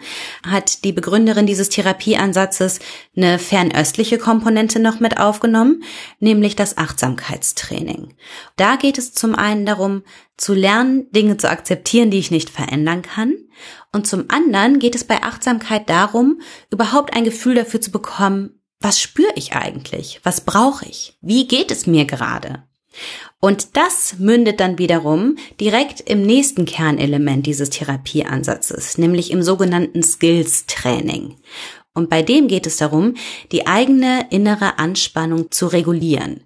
[0.47, 2.81] hat die Begründerin dieses Therapieansatzes
[3.17, 5.83] eine fernöstliche Komponente noch mit aufgenommen,
[6.21, 8.13] nämlich das Achtsamkeitstraining.
[8.57, 10.03] Da geht es zum einen darum,
[10.37, 13.35] zu lernen, Dinge zu akzeptieren, die ich nicht verändern kann.
[13.93, 16.41] Und zum anderen geht es bei Achtsamkeit darum,
[16.71, 20.21] überhaupt ein Gefühl dafür zu bekommen, was spüre ich eigentlich?
[20.23, 21.17] Was brauche ich?
[21.21, 22.63] Wie geht es mir gerade?
[23.41, 30.67] Und das mündet dann wiederum direkt im nächsten Kernelement dieses Therapieansatzes, nämlich im sogenannten Skills
[30.67, 31.37] Training.
[31.95, 33.15] Und bei dem geht es darum,
[33.53, 36.45] die eigene innere Anspannung zu regulieren.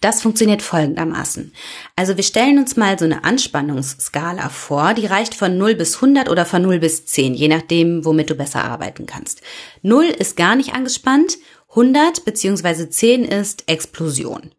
[0.00, 1.52] Das funktioniert folgendermaßen.
[1.96, 6.28] Also wir stellen uns mal so eine Anspannungsskala vor, die reicht von 0 bis 100
[6.28, 9.40] oder von 0 bis 10, je nachdem, womit du besser arbeiten kannst.
[9.82, 11.38] 0 ist gar nicht angespannt,
[11.70, 12.90] 100 bzw.
[12.90, 14.52] 10 ist Explosion.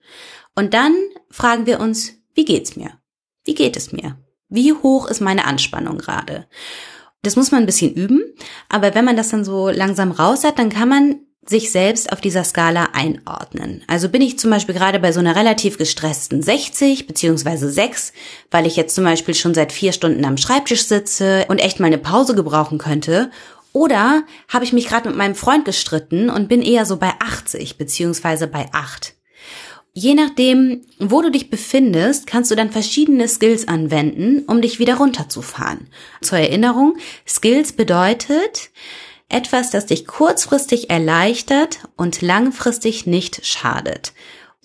[0.56, 0.96] Und dann
[1.30, 2.94] fragen wir uns, wie geht's mir?
[3.46, 4.18] Wie geht es mir?
[4.50, 6.48] Wie hoch ist meine Anspannung gerade?
[7.22, 8.24] Das muss man ein bisschen üben,
[8.70, 12.22] aber wenn man das dann so langsam raus hat, dann kann man sich selbst auf
[12.22, 13.84] dieser Skala einordnen.
[13.88, 18.14] Also bin ich zum Beispiel gerade bei so einer relativ gestressten 60 beziehungsweise 6,
[18.52, 21.88] weil ich jetzt zum Beispiel schon seit vier Stunden am Schreibtisch sitze und echt mal
[21.88, 23.32] eine Pause gebrauchen könnte.
[23.74, 27.78] Oder habe ich mich gerade mit meinem Freund gestritten und bin eher so bei 80
[27.78, 29.14] beziehungsweise bei 8.
[30.00, 34.98] Je nachdem, wo du dich befindest, kannst du dann verschiedene Skills anwenden, um dich wieder
[34.98, 35.88] runterzufahren.
[36.22, 38.70] Zur Erinnerung, Skills bedeutet
[39.30, 44.14] etwas, das dich kurzfristig erleichtert und langfristig nicht schadet.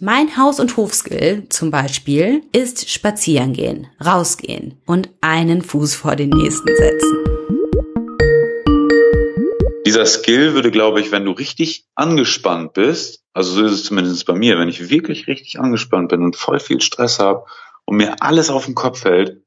[0.01, 6.31] Mein Haus- und Hofskill zum Beispiel ist spazieren gehen, rausgehen und einen Fuß vor den
[6.31, 7.19] nächsten setzen.
[9.87, 14.27] Dieser Skill würde, glaube ich, wenn du richtig angespannt bist, also so ist es zumindest
[14.27, 17.45] bei mir, wenn ich wirklich richtig angespannt bin und voll viel Stress habe
[17.85, 19.43] und mir alles auf den Kopf fällt,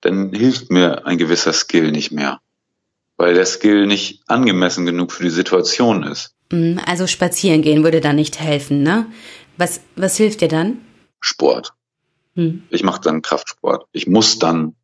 [0.00, 2.40] dann hilft mir ein gewisser Skill nicht mehr,
[3.22, 6.34] weil der Skill nicht angemessen genug für die Situation ist.
[6.50, 9.06] Mm, also spazieren gehen würde da nicht helfen, ne?
[9.56, 10.84] Was, was hilft dir dann?
[11.20, 11.72] Sport.
[12.34, 12.64] Hm.
[12.68, 13.86] Ich mache dann Kraftsport.
[13.92, 14.74] Ich muss dann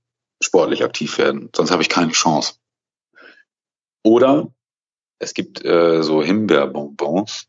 [0.41, 2.55] sportlich aktiv werden, sonst habe ich keine Chance.
[4.05, 4.53] Oder
[5.19, 7.49] es gibt äh, so Himbeerbonbons,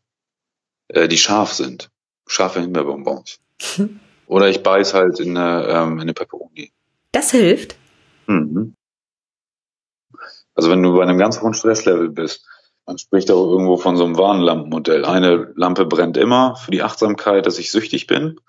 [0.88, 1.88] äh, die scharf sind.
[2.26, 3.38] Scharfe Himbeerbonbons.
[4.26, 6.72] Oder ich beiß halt in eine, ähm, in eine Peperoni.
[7.12, 7.76] Das hilft.
[8.26, 8.74] Mhm.
[10.54, 12.46] Also wenn du bei einem ganz hohen Stresslevel bist,
[12.86, 15.04] man spricht auch irgendwo von so einem Warnlampenmodell.
[15.04, 18.40] Eine Lampe brennt immer für die Achtsamkeit, dass ich süchtig bin.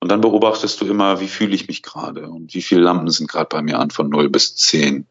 [0.00, 3.28] Und dann beobachtest du immer, wie fühle ich mich gerade und wie viele Lampen sind
[3.28, 5.06] gerade bei mir an von 0 bis 10.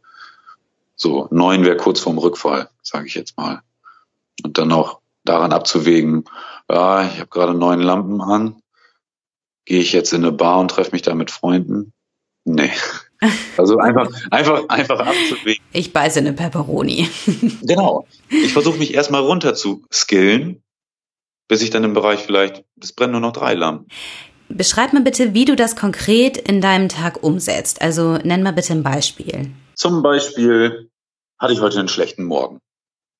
[0.96, 3.62] So, neun wäre kurz vorm Rückfall, sage ich jetzt mal.
[4.44, 6.24] Und dann auch daran abzuwägen,
[6.70, 8.62] ja, ich habe gerade neun Lampen an,
[9.66, 11.94] gehe ich jetzt in eine Bar und treffe mich da mit Freunden?
[12.46, 12.72] Nee.
[13.58, 15.64] Also einfach, einfach, einfach abzuwägen.
[15.74, 17.10] Ich beiße eine Pepperoni.
[17.64, 18.08] genau.
[18.30, 20.62] Ich versuche mich erstmal runter zu skillen,
[21.48, 23.88] bis ich dann im Bereich vielleicht, es brennen nur noch drei Lampen.
[24.50, 27.82] Beschreib mal bitte, wie du das konkret in deinem Tag umsetzt.
[27.82, 29.52] Also nenn mal bitte ein Beispiel.
[29.74, 30.90] Zum Beispiel
[31.38, 32.60] hatte ich heute einen schlechten Morgen.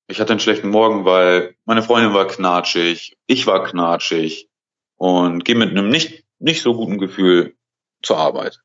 [0.06, 4.48] Ich hatte einen schlechten Morgen, weil meine Freundin war knatschig, ich war knatschig
[4.96, 7.54] und gehe mit einem nicht, nicht so guten Gefühl
[8.02, 8.60] zur Arbeit.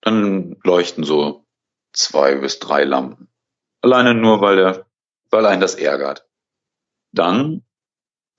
[0.00, 1.44] Dann leuchten so
[1.92, 3.28] zwei bis drei Lampen.
[3.80, 4.86] Alleine nur, weil der,
[5.30, 6.26] weil einen das ärgert.
[7.12, 7.64] Dann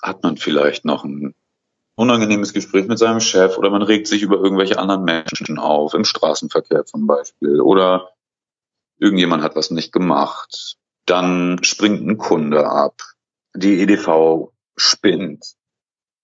[0.01, 1.35] hat man vielleicht noch ein
[1.95, 6.05] unangenehmes Gespräch mit seinem Chef oder man regt sich über irgendwelche anderen Menschen auf, im
[6.05, 8.11] Straßenverkehr zum Beispiel, oder
[8.97, 10.77] irgendjemand hat was nicht gemacht
[11.09, 13.01] dann springt ein Kunde ab,
[13.55, 15.55] die EDV spinnt.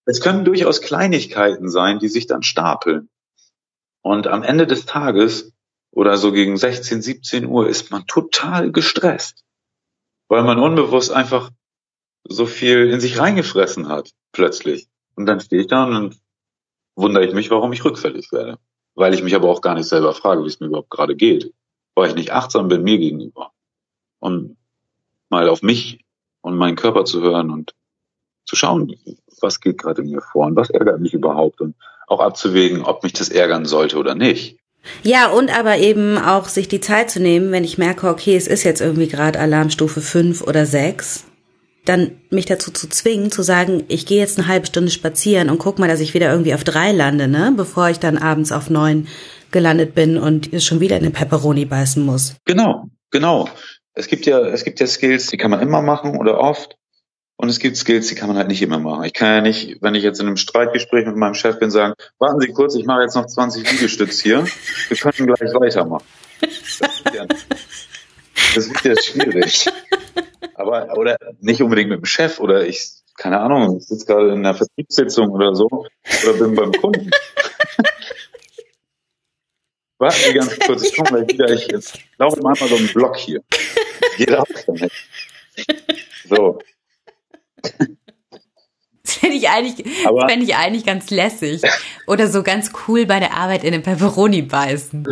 [0.05, 3.09] Es können durchaus Kleinigkeiten sein, die sich dann stapeln.
[4.05, 5.51] Und am Ende des Tages
[5.89, 9.43] oder so gegen 16, 17 Uhr ist man total gestresst,
[10.27, 11.49] weil man unbewusst einfach
[12.23, 14.87] so viel in sich reingefressen hat, plötzlich.
[15.15, 16.19] Und dann stehe ich da und
[16.93, 18.59] wundere ich mich, warum ich rückfällig werde.
[18.93, 21.51] Weil ich mich aber auch gar nicht selber frage, wie es mir überhaupt gerade geht.
[21.95, 23.53] Weil ich nicht achtsam bin mir gegenüber.
[24.19, 24.55] Und
[25.29, 26.05] mal auf mich
[26.41, 27.73] und meinen Körper zu hören und
[28.45, 28.95] zu schauen,
[29.41, 31.73] was geht gerade in mir vor und was ärgert mich überhaupt und
[32.07, 34.57] auch abzuwägen, ob mich das ärgern sollte oder nicht.
[35.03, 38.47] Ja, und aber eben auch sich die Zeit zu nehmen, wenn ich merke, okay, es
[38.47, 41.25] ist jetzt irgendwie gerade Alarmstufe 5 oder 6,
[41.85, 45.57] dann mich dazu zu zwingen, zu sagen, ich gehe jetzt eine halbe Stunde spazieren und
[45.57, 48.69] guck mal, dass ich wieder irgendwie auf drei lande, ne, bevor ich dann abends auf
[48.69, 49.07] neun
[49.51, 52.35] gelandet bin und schon wieder in den Pepperoni beißen muss.
[52.45, 53.47] Genau, genau
[53.95, 56.77] es gibt ja, es gibt ja Skills, die kann man immer machen oder oft.
[57.37, 59.03] Und es gibt Skills, die kann man halt nicht immer machen.
[59.03, 61.93] Ich kann ja nicht, wenn ich jetzt in einem Streitgespräch mit meinem Chef bin, sagen,
[62.17, 64.45] warten Sie kurz, ich mache jetzt noch 20 Liegestütz hier.
[64.87, 66.05] Wir können gleich weitermachen.
[68.55, 69.67] Das wird ja, schwierig.
[70.53, 74.39] Aber, oder nicht unbedingt mit dem Chef oder ich, keine Ahnung, ich sitze gerade in
[74.39, 77.11] einer Vertriebssitzung oder so oder bin beim Kunden.
[79.97, 81.49] Warten Sie ganz kurz, ich komme gleich wieder.
[81.49, 83.41] Ich jetzt laufe mal so einen Block hier.
[84.17, 84.91] Jeder damit.
[86.29, 86.59] So.
[89.04, 89.88] Das fände ich eigentlich,
[90.28, 91.62] fände ich eigentlich ganz lässig.
[92.08, 95.06] Oder so ganz cool bei der Arbeit in den Pepperoni beißen.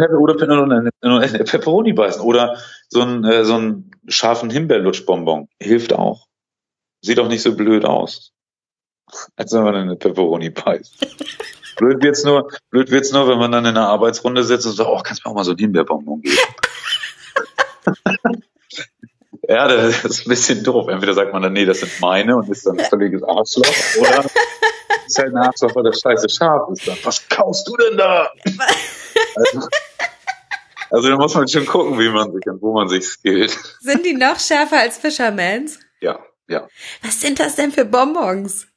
[1.03, 2.21] Oder in Pepperoni beißen.
[2.21, 2.57] Oder
[2.89, 5.47] so einen, äh, so einen scharfen Himbeerlutschbonbon.
[5.59, 6.25] Hilft auch.
[7.01, 8.31] Sieht auch nicht so blöd aus.
[9.35, 11.05] Als wenn man eine Pepperoni beißt.
[11.77, 14.89] Blöd wird's nur, blöd wird's nur, wenn man dann in einer Arbeitsrunde sitzt und sagt,
[14.89, 16.37] oh, kannst du mir auch mal so einen Himbeerbonbon geben?
[19.53, 20.87] Ja, das ist ein bisschen doof.
[20.87, 23.65] Entweder sagt man dann, nee, das sind meine und ist dann ein völliges Arschloch,
[23.99, 24.25] oder
[25.05, 26.87] ist halt ein Arschloch, weil das scheiße scharf ist.
[26.87, 28.31] Dann, was kaust du denn da?
[29.35, 29.67] also,
[30.89, 33.51] also da muss man schon gucken, wie man sich und wo man sich skillt.
[33.79, 35.79] Sind die noch schärfer als Fishermans?
[36.01, 36.67] Ja, ja.
[37.03, 38.67] Was sind das denn für Bonbons?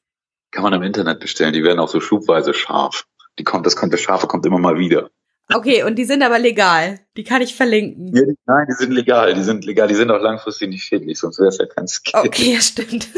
[0.50, 1.52] Kann man im Internet bestellen.
[1.52, 3.06] Die werden auch so schubweise scharf.
[3.38, 5.10] Die kommt, das kommt, das Scharfe kommt immer mal wieder.
[5.52, 7.00] Okay, und die sind aber legal.
[7.16, 8.14] Die kann ich verlinken.
[8.14, 9.32] Ja, die, nein, die sind legal.
[9.34, 9.86] Die sind legal.
[9.86, 12.20] Die sind auch langfristig nicht schädlich, sonst wäre es ja kein Skill.
[12.20, 13.08] Okay, ja, stimmt.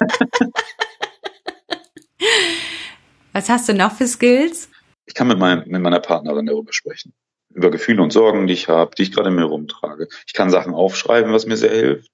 [3.32, 4.68] Was hast du noch für Skills?
[5.06, 7.12] Ich kann mit, meinem, mit meiner Partnerin darüber sprechen.
[7.50, 10.08] Über Gefühle und Sorgen, die ich habe, die ich gerade in mir rumtrage.
[10.26, 12.10] Ich kann Sachen aufschreiben, was mir sehr hilft.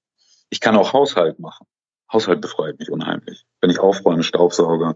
[0.49, 1.67] Ich kann auch Haushalt machen.
[2.11, 3.45] Haushalt befreit mich unheimlich.
[3.61, 4.95] Wenn ich aufräume, Staubsauger,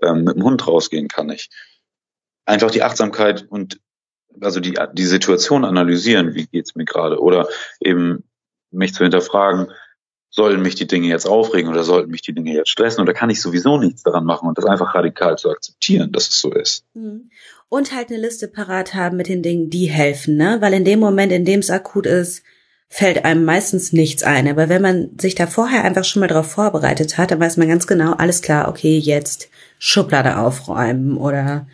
[0.00, 1.50] ähm, mit dem Hund rausgehen kann ich.
[2.44, 3.80] Einfach die Achtsamkeit und
[4.40, 7.48] also die, die Situation analysieren, wie geht's mir gerade, oder
[7.80, 8.24] eben
[8.70, 9.68] mich zu hinterfragen,
[10.30, 13.30] sollen mich die Dinge jetzt aufregen oder sollten mich die Dinge jetzt stressen oder kann
[13.30, 16.84] ich sowieso nichts daran machen und das einfach radikal zu akzeptieren, dass es so ist.
[16.92, 17.30] Mhm.
[17.68, 20.58] Und halt eine Liste parat haben mit den Dingen, die helfen, ne?
[20.60, 22.42] Weil in dem Moment, in dem es akut ist,
[22.88, 24.46] fällt einem meistens nichts ein.
[24.46, 27.68] Aber wenn man sich da vorher einfach schon mal darauf vorbereitet hat, dann weiß man
[27.68, 31.66] ganz genau, alles klar, okay, jetzt Schublade aufräumen oder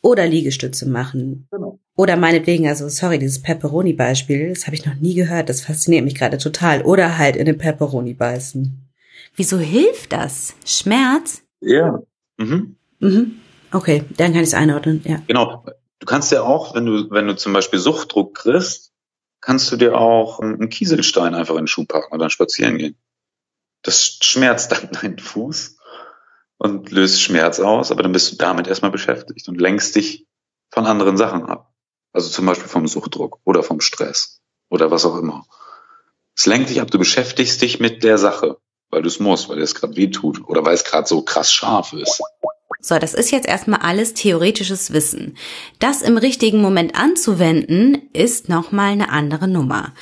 [0.00, 1.46] oder Liegestütze machen.
[1.50, 1.78] Genau.
[1.94, 6.14] Oder meinetwegen, also sorry, dieses Pepperoni-Beispiel, das habe ich noch nie gehört, das fasziniert mich
[6.14, 6.82] gerade total.
[6.82, 8.90] Oder halt in den Pepperoni beißen.
[9.36, 10.54] Wieso hilft das?
[10.64, 11.42] Schmerz?
[11.60, 12.02] Ja.
[12.38, 12.76] Mhm.
[13.00, 13.32] Mhm.
[13.72, 15.22] Okay, dann kann ich es einordnen, ja.
[15.26, 15.64] Genau.
[15.98, 18.92] Du kannst ja auch, wenn du, wenn du zum Beispiel Suchtdruck kriegst,
[19.40, 22.96] kannst du dir auch einen Kieselstein einfach in den Schuh packen und dann spazieren gehen.
[23.82, 25.76] Das schmerzt dann deinen Fuß
[26.58, 30.26] und löst Schmerz aus, aber dann bist du damit erstmal beschäftigt und lenkst dich
[30.70, 31.71] von anderen Sachen ab.
[32.12, 35.46] Also zum Beispiel vom Suchtdruck oder vom Stress oder was auch immer.
[36.36, 38.58] Es lenkt dich ab, du beschäftigst dich mit der Sache,
[38.90, 41.52] weil du es musst, weil es gerade weh tut oder weil es gerade so krass
[41.52, 42.20] scharf ist.
[42.84, 45.36] So, das ist jetzt erstmal alles theoretisches Wissen.
[45.78, 49.94] Das im richtigen Moment anzuwenden, ist nochmal eine andere Nummer.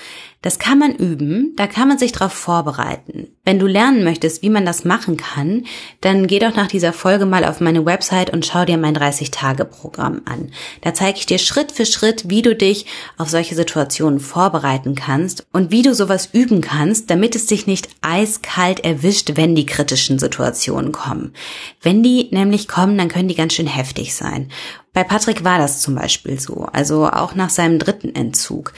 [0.42, 3.28] Das kann man üben, da kann man sich darauf vorbereiten.
[3.44, 5.66] Wenn du lernen möchtest, wie man das machen kann,
[6.00, 10.22] dann geh doch nach dieser Folge mal auf meine Website und schau dir mein 30-Tage-Programm
[10.24, 10.50] an.
[10.80, 12.86] Da zeige ich dir Schritt für Schritt, wie du dich
[13.18, 17.90] auf solche Situationen vorbereiten kannst und wie du sowas üben kannst, damit es dich nicht
[18.00, 21.34] eiskalt erwischt, wenn die kritischen Situationen kommen.
[21.82, 24.50] Wenn die nämlich kommen, dann können die ganz schön heftig sein.
[24.92, 28.72] Bei Patrick war das zum Beispiel so, also auch nach seinem dritten Entzug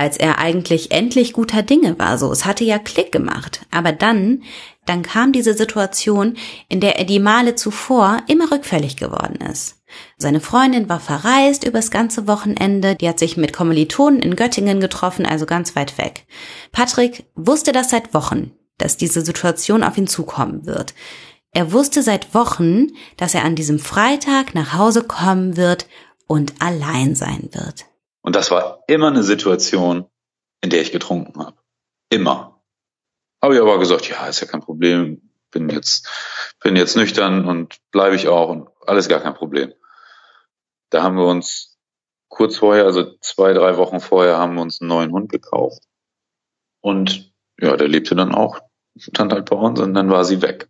[0.00, 2.16] als er eigentlich endlich guter Dinge war.
[2.16, 3.66] So, es hatte ja Klick gemacht.
[3.70, 4.42] Aber dann,
[4.86, 6.38] dann kam diese Situation,
[6.70, 9.82] in der er die Male zuvor immer rückfällig geworden ist.
[10.16, 15.26] Seine Freundin war verreist übers ganze Wochenende, die hat sich mit Kommilitonen in Göttingen getroffen,
[15.26, 16.24] also ganz weit weg.
[16.72, 20.94] Patrick wusste das seit Wochen, dass diese Situation auf ihn zukommen wird.
[21.52, 22.86] Er wusste seit Wochen,
[23.18, 25.88] dass er an diesem Freitag nach Hause kommen wird
[26.26, 27.84] und allein sein wird.
[28.22, 30.10] Und das war immer eine Situation,
[30.60, 31.56] in der ich getrunken habe.
[32.10, 32.62] Immer.
[33.42, 35.30] Habe ich aber gesagt, ja, ist ja kein Problem.
[35.50, 36.08] Bin jetzt,
[36.62, 39.72] bin jetzt nüchtern und bleibe ich auch und alles gar kein Problem.
[40.90, 41.78] Da haben wir uns
[42.28, 45.82] kurz vorher, also zwei, drei Wochen vorher, haben wir uns einen neuen Hund gekauft.
[46.80, 48.60] Und ja, der lebte dann auch,
[48.96, 50.68] stand halt bei uns und dann war sie weg.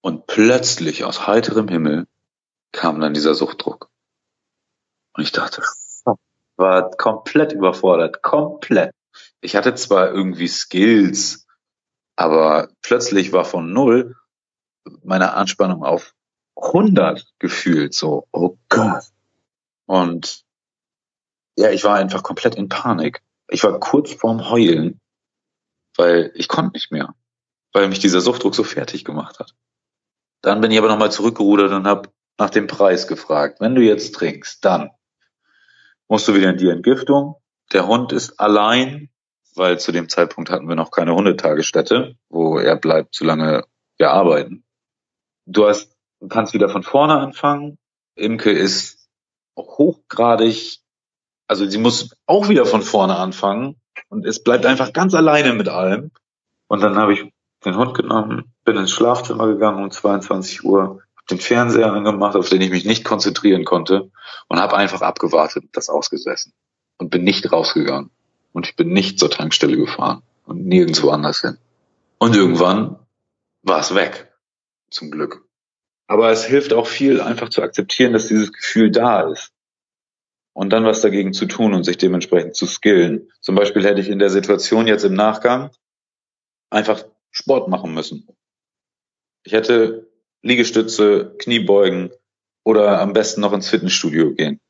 [0.00, 2.06] Und plötzlich aus heiterem Himmel
[2.72, 3.90] kam dann dieser Suchtdruck.
[5.14, 5.62] Und ich dachte,
[6.58, 8.92] war komplett überfordert, komplett.
[9.40, 11.46] Ich hatte zwar irgendwie Skills,
[12.16, 14.16] aber plötzlich war von null
[15.02, 16.14] meine Anspannung auf
[16.56, 19.04] 100 gefühlt, so, oh Gott.
[19.86, 20.44] Und
[21.56, 23.22] ja, ich war einfach komplett in Panik.
[23.48, 25.00] Ich war kurz vorm Heulen,
[25.96, 27.14] weil ich konnte nicht mehr,
[27.72, 29.54] weil mich dieser Suchtdruck so fertig gemacht hat.
[30.42, 33.60] Dann bin ich aber nochmal zurückgerudert und habe nach dem Preis gefragt.
[33.60, 34.90] Wenn du jetzt trinkst, dann
[36.08, 37.36] musst du wieder in die Entgiftung.
[37.72, 39.10] Der Hund ist allein,
[39.54, 43.64] weil zu dem Zeitpunkt hatten wir noch keine Hundetagesstätte, wo er bleibt, solange
[43.98, 44.64] wir arbeiten.
[45.46, 45.96] Du hast,
[46.28, 47.78] kannst wieder von vorne anfangen.
[48.14, 49.08] Imke ist
[49.56, 50.78] hochgradig,
[51.46, 55.68] also sie muss auch wieder von vorne anfangen und es bleibt einfach ganz alleine mit
[55.68, 56.10] allem.
[56.68, 57.32] Und dann habe ich
[57.64, 62.60] den Hund genommen, bin ins Schlafzimmer gegangen um 22 Uhr, den Fernseher angemacht, auf den
[62.60, 64.10] ich mich nicht konzentrieren konnte
[64.48, 66.52] und habe einfach abgewartet, das ausgesessen
[66.98, 68.10] und bin nicht rausgegangen
[68.52, 71.58] und ich bin nicht zur Tankstelle gefahren und nirgendwo anders hin.
[72.18, 72.98] Und irgendwann
[73.62, 74.32] war es weg,
[74.90, 75.44] zum Glück.
[76.06, 79.52] Aber es hilft auch viel, einfach zu akzeptieren, dass dieses Gefühl da ist.
[80.54, 83.30] Und dann was dagegen zu tun und sich dementsprechend zu skillen.
[83.40, 85.70] Zum Beispiel hätte ich in der Situation jetzt im Nachgang
[86.70, 88.26] einfach Sport machen müssen.
[89.44, 90.07] Ich hätte
[90.42, 92.10] Liegestütze, Kniebeugen
[92.64, 94.60] oder am besten noch ins Fitnessstudio gehen.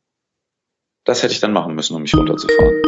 [1.04, 2.82] Das hätte ich dann machen müssen, um mich runterzufahren.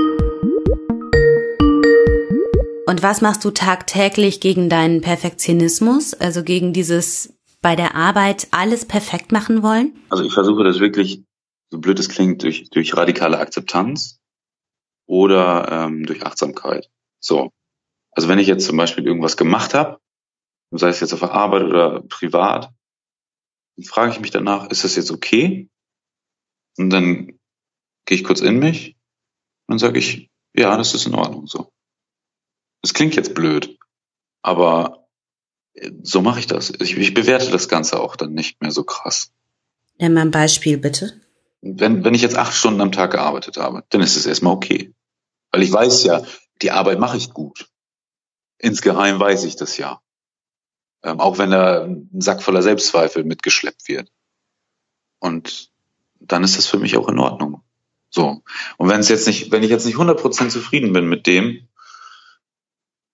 [2.87, 8.85] Und was machst du tagtäglich gegen deinen Perfektionismus, also gegen dieses bei der Arbeit alles
[8.85, 9.97] perfekt machen wollen?
[10.09, 11.23] Also ich versuche das wirklich,
[11.71, 14.19] so blöd es klingt, durch, durch radikale Akzeptanz
[15.07, 16.91] oder ähm, durch Achtsamkeit.
[17.21, 17.51] So.
[18.11, 20.00] Also wenn ich jetzt zum Beispiel irgendwas gemacht habe,
[20.79, 22.73] sei es jetzt auf der Arbeit oder privat,
[23.77, 25.69] dann frage ich mich danach, ist das jetzt okay?
[26.77, 27.39] Und dann
[28.07, 28.97] gehe ich kurz in mich
[29.67, 31.73] und dann sage ich, ja, das ist in Ordnung so.
[32.83, 33.79] Es klingt jetzt blöd,
[34.43, 35.09] aber
[36.03, 36.71] so mache ich das.
[36.81, 39.33] Ich, ich bewerte das Ganze auch dann nicht mehr so krass.
[39.99, 41.21] Nimm mal ein Beispiel, bitte.
[41.61, 44.95] Wenn, wenn ich jetzt acht Stunden am Tag gearbeitet habe, dann ist es erstmal okay.
[45.51, 46.23] Weil ich weiß ja,
[46.63, 47.69] die Arbeit mache ich gut.
[48.59, 50.01] Insgeheim weiß ich das ja.
[51.03, 54.11] Ähm, auch wenn da ein Sack voller Selbstzweifel mitgeschleppt wird.
[55.19, 55.71] Und
[56.21, 57.63] dann ist das für mich auch in Ordnung.
[58.11, 58.43] So.
[58.77, 61.69] Und wenn es jetzt nicht, wenn ich jetzt nicht 100% zufrieden bin mit dem,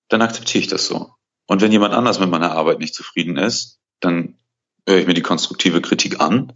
[0.09, 1.13] dann akzeptiere ich das so.
[1.47, 4.37] Und wenn jemand anders mit meiner Arbeit nicht zufrieden ist, dann
[4.89, 6.53] höre ich mir die konstruktive Kritik an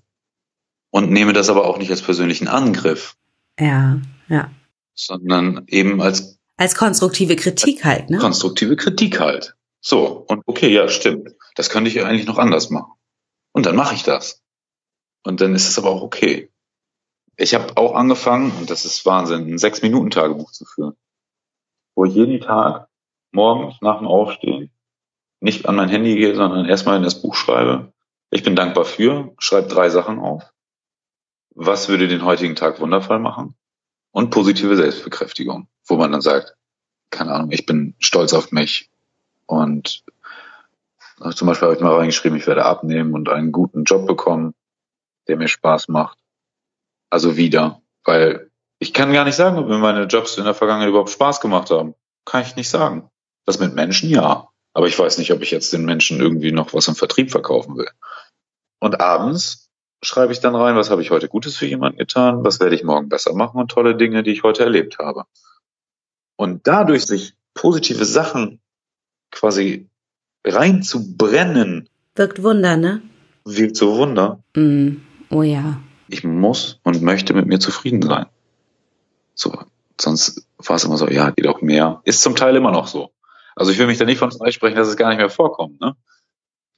[0.90, 3.16] und nehme das aber auch nicht als persönlichen Angriff.
[3.58, 4.50] Ja, ja.
[4.94, 8.18] Sondern eben als als konstruktive Kritik halt, ne?
[8.18, 9.54] Konstruktive Kritik halt.
[9.80, 11.34] So, und okay, ja, stimmt.
[11.54, 12.92] Das könnte ich eigentlich noch anders machen.
[13.52, 14.42] Und dann mache ich das.
[15.24, 16.50] Und dann ist es aber auch okay.
[17.36, 20.96] Ich habe auch angefangen, und das ist Wahnsinn, ein Sechs-Minuten-Tagebuch zu führen.
[21.94, 22.88] Wo ich jeden Tag
[23.32, 24.70] morgens nach dem Aufstehen
[25.40, 27.92] nicht an mein Handy gehe, sondern erstmal in das Buch schreibe.
[28.30, 30.52] Ich bin dankbar für, schreibe drei Sachen auf.
[31.54, 33.56] Was würde den heutigen Tag wundervoll machen?
[34.12, 36.56] Und positive Selbstbekräftigung, wo man dann sagt,
[37.10, 38.90] keine Ahnung, ich bin stolz auf mich.
[39.50, 40.04] Und
[41.18, 44.54] also zum Beispiel habe ich mal reingeschrieben, ich werde abnehmen und einen guten Job bekommen,
[45.26, 46.18] der mir Spaß macht.
[47.10, 50.88] Also wieder, weil ich kann gar nicht sagen, ob mir meine Jobs in der Vergangenheit
[50.88, 51.94] überhaupt Spaß gemacht haben.
[52.24, 53.10] Kann ich nicht sagen.
[53.44, 54.48] Das mit Menschen, ja.
[54.72, 57.76] Aber ich weiß nicht, ob ich jetzt den Menschen irgendwie noch was im Vertrieb verkaufen
[57.76, 57.90] will.
[58.78, 59.68] Und abends
[60.02, 62.84] schreibe ich dann rein, was habe ich heute Gutes für jemanden getan, was werde ich
[62.84, 65.24] morgen besser machen und tolle Dinge, die ich heute erlebt habe.
[66.36, 68.60] Und dadurch sich positive Sachen
[69.30, 69.88] quasi
[70.44, 71.88] reinzubrennen.
[72.14, 73.02] Wirkt Wunder, ne?
[73.44, 74.42] Wirkt so Wunder.
[74.54, 74.96] Mm,
[75.30, 75.80] oh ja.
[76.08, 78.26] Ich muss und möchte mit mir zufrieden sein.
[79.34, 79.56] So,
[80.00, 82.00] sonst war es immer so, ja, geht auch mehr.
[82.04, 83.12] Ist zum Teil immer noch so.
[83.56, 85.96] Also ich will mich da nicht von freisprechen, dass es gar nicht mehr vorkommt, ne?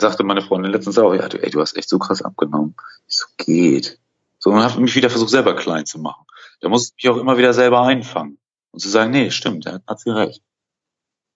[0.00, 2.74] Sagte meine Freundin letztens auch, ja, du, ey, du hast echt so krass abgenommen.
[3.06, 4.00] Ich so, geht.
[4.38, 6.24] So, und habe mich wieder versucht, selber klein zu machen.
[6.60, 8.38] Da muss ich mich auch immer wieder selber einfangen.
[8.72, 10.42] Und zu sagen, nee, stimmt, da hat sie recht.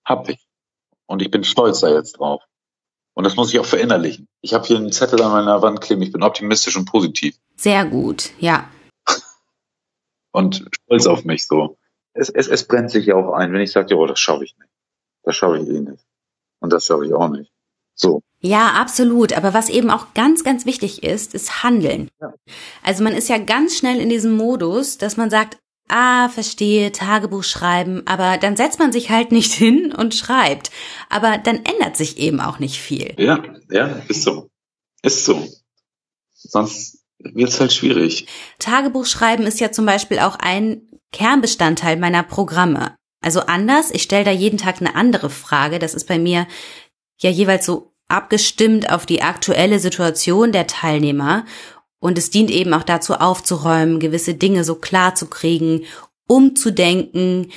[0.03, 0.46] Hab ich.
[1.07, 2.43] Und ich bin stolz da jetzt drauf.
[3.13, 4.27] Und das muss ich auch verinnerlichen.
[4.41, 7.35] Ich habe hier einen Zettel an meiner Wand kleben, ich bin optimistisch und positiv.
[7.55, 8.69] Sehr gut, ja.
[10.31, 11.77] Und stolz auf mich so.
[12.13, 14.55] Es, es, es brennt sich ja auch ein, wenn ich sage, oh, das schaffe ich
[14.57, 14.69] nicht.
[15.23, 16.05] Das schaffe ich eh nicht.
[16.59, 17.51] Und das schaffe ich auch nicht.
[17.95, 18.21] So.
[18.39, 19.33] Ja, absolut.
[19.33, 22.09] Aber was eben auch ganz, ganz wichtig ist, ist Handeln.
[22.21, 22.33] Ja.
[22.83, 25.57] Also man ist ja ganz schnell in diesem Modus, dass man sagt,
[25.89, 30.71] ah, verstehe, Tagebuch schreiben, aber dann setzt man sich halt nicht hin und schreibt.
[31.09, 33.13] Aber dann ändert sich eben auch nicht viel.
[33.17, 34.49] Ja, ja, ist so.
[35.03, 35.47] Ist so.
[36.33, 38.27] Sonst wird's halt schwierig.
[38.59, 40.81] Tagebuch schreiben ist ja zum Beispiel auch ein
[41.11, 42.95] Kernbestandteil meiner Programme.
[43.21, 45.79] Also anders, ich stelle da jeden Tag eine andere Frage.
[45.79, 46.47] Das ist bei mir
[47.19, 51.45] ja jeweils so abgestimmt auf die aktuelle Situation der Teilnehmer.
[51.99, 55.85] Und es dient eben auch dazu aufzuräumen, gewisse Dinge so klar zu kriegen,
[56.27, 57.51] umzudenken,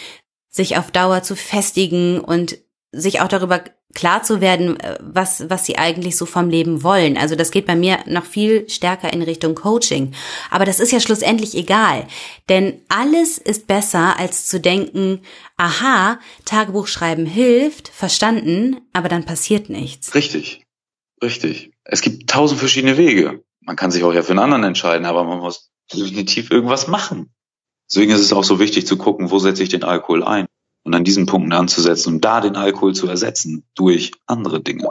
[0.48, 2.58] sich auf Dauer zu festigen und
[2.92, 3.62] sich auch darüber
[3.94, 7.16] klar zu werden, äh, was, was sie eigentlich so vom Leben wollen.
[7.16, 10.14] Also das geht bei mir noch viel stärker in Richtung Coaching.
[10.50, 12.06] Aber das ist ja schlussendlich egal.
[12.48, 15.20] Denn alles ist besser, als zu denken,
[15.56, 20.14] aha, Tagebuch schreiben hilft, verstanden, aber dann passiert nichts.
[20.14, 20.64] Richtig.
[21.22, 21.72] Richtig.
[21.84, 23.42] Es gibt tausend verschiedene Wege.
[23.60, 27.32] Man kann sich auch ja für einen anderen entscheiden, aber man muss definitiv irgendwas machen.
[27.90, 30.46] Deswegen ist es auch so wichtig zu gucken, wo setze ich den Alkohol ein
[30.84, 34.88] und an diesen Punkten anzusetzen und da den Alkohol zu ersetzen durch andere Dinge.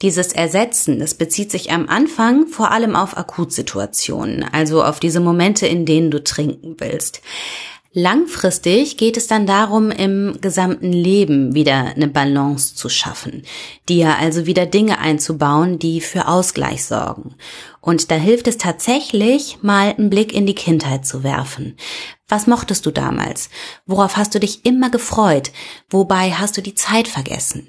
[0.00, 5.66] Dieses Ersetzen, das bezieht sich am Anfang vor allem auf Akutsituationen, also auf diese Momente,
[5.66, 7.20] in denen du trinken willst.
[7.92, 13.44] Langfristig geht es dann darum, im gesamten Leben wieder eine Balance zu schaffen,
[13.88, 17.34] dir also wieder Dinge einzubauen, die für Ausgleich sorgen.
[17.80, 21.76] Und da hilft es tatsächlich, mal einen Blick in die Kindheit zu werfen.
[22.28, 23.48] Was mochtest du damals?
[23.86, 25.50] Worauf hast du dich immer gefreut?
[25.88, 27.68] Wobei hast du die Zeit vergessen?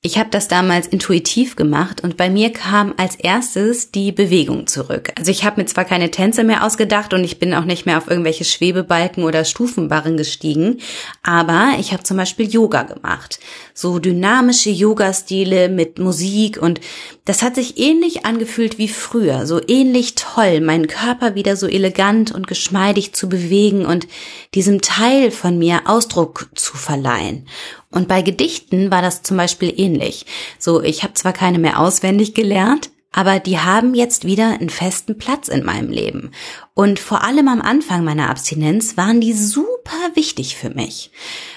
[0.00, 5.10] Ich habe das damals intuitiv gemacht und bei mir kam als erstes die Bewegung zurück.
[5.18, 7.98] Also ich habe mir zwar keine Tänze mehr ausgedacht und ich bin auch nicht mehr
[7.98, 10.78] auf irgendwelche Schwebebalken oder Stufenbarren gestiegen,
[11.24, 13.40] aber ich habe zum Beispiel Yoga gemacht.
[13.74, 16.80] So dynamische Yoga-Stile mit Musik und
[17.24, 22.30] das hat sich ähnlich angefühlt wie früher, so ähnlich toll, meinen Körper wieder so elegant
[22.30, 24.06] und geschmeidig zu bewegen und
[24.54, 27.48] diesem Teil von mir Ausdruck zu verleihen.
[27.90, 30.26] Und bei Gedichten war das zum Beispiel ähnlich.
[30.58, 35.16] So, ich habe zwar keine mehr auswendig gelernt, aber die haben jetzt wieder einen festen
[35.16, 36.30] Platz in meinem Leben.
[36.74, 41.10] Und vor allem am Anfang meiner Abstinenz waren die super wichtig für mich.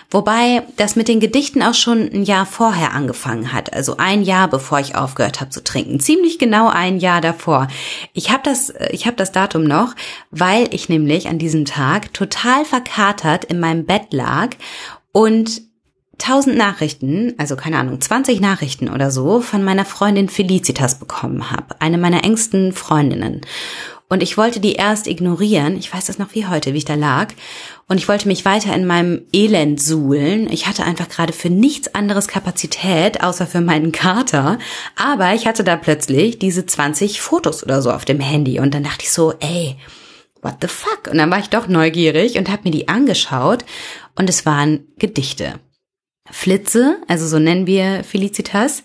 [0.10, 4.50] Wobei das mit den Gedichten auch schon ein Jahr vorher angefangen hat, also ein Jahr
[4.50, 7.68] bevor ich aufgehört habe zu trinken, ziemlich genau ein Jahr davor.
[8.14, 9.96] Ich habe das, ich habe das Datum noch,
[10.30, 14.50] weil ich nämlich an diesem Tag total verkatert in meinem Bett lag
[15.14, 15.62] und
[16.24, 21.76] 1000 Nachrichten, also keine Ahnung, 20 Nachrichten oder so von meiner Freundin Felicitas bekommen habe,
[21.80, 23.42] eine meiner engsten Freundinnen.
[24.10, 26.96] Und ich wollte die erst ignorieren, ich weiß das noch wie heute, wie ich da
[26.96, 27.34] lag,
[27.88, 30.52] und ich wollte mich weiter in meinem Elend suhlen.
[30.52, 34.60] Ich hatte einfach gerade für nichts anderes Kapazität, außer für meinen Kater,
[34.98, 38.84] aber ich hatte da plötzlich diese 20 Fotos oder so auf dem Handy und dann
[38.84, 39.78] dachte ich so, ey,
[40.42, 41.08] what the fuck?
[41.10, 43.64] Und dann war ich doch neugierig und habe mir die angeschaut
[44.16, 45.60] und es waren Gedichte.
[46.32, 48.84] Flitze, also so nennen wir Felicitas,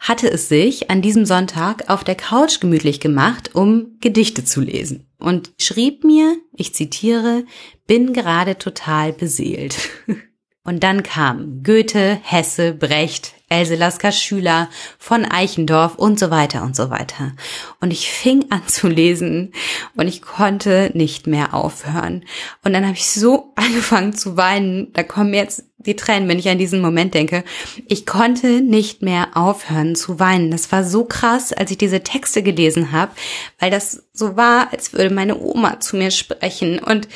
[0.00, 5.06] hatte es sich an diesem Sonntag auf der Couch gemütlich gemacht, um Gedichte zu lesen
[5.22, 7.44] und schrieb mir, ich zitiere,
[7.86, 9.90] bin gerade total beseelt.
[10.64, 16.74] Und dann kam Goethe, Hesse, Brecht, Else Lasker Schüler, von Eichendorf und so weiter und
[16.74, 17.32] so weiter.
[17.80, 19.52] Und ich fing an zu lesen
[19.94, 22.24] und ich konnte nicht mehr aufhören.
[22.64, 26.48] Und dann habe ich so angefangen zu weinen, da kommen jetzt die Tränen, wenn ich
[26.48, 27.44] an diesen Moment denke.
[27.88, 30.50] Ich konnte nicht mehr aufhören zu weinen.
[30.50, 33.12] Das war so krass, als ich diese Texte gelesen habe,
[33.58, 36.78] weil das so war, als würde meine Oma zu mir sprechen.
[36.78, 37.08] Und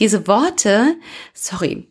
[0.00, 0.96] diese Worte,
[1.32, 1.86] sorry,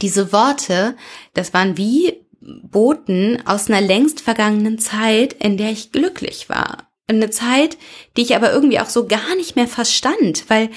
[0.00, 0.96] diese Worte,
[1.34, 2.21] das waren wie
[2.62, 6.88] Boten aus einer längst vergangenen Zeit, in der ich glücklich war.
[7.06, 7.78] Eine Zeit,
[8.16, 10.70] die ich aber irgendwie auch so gar nicht mehr verstand, weil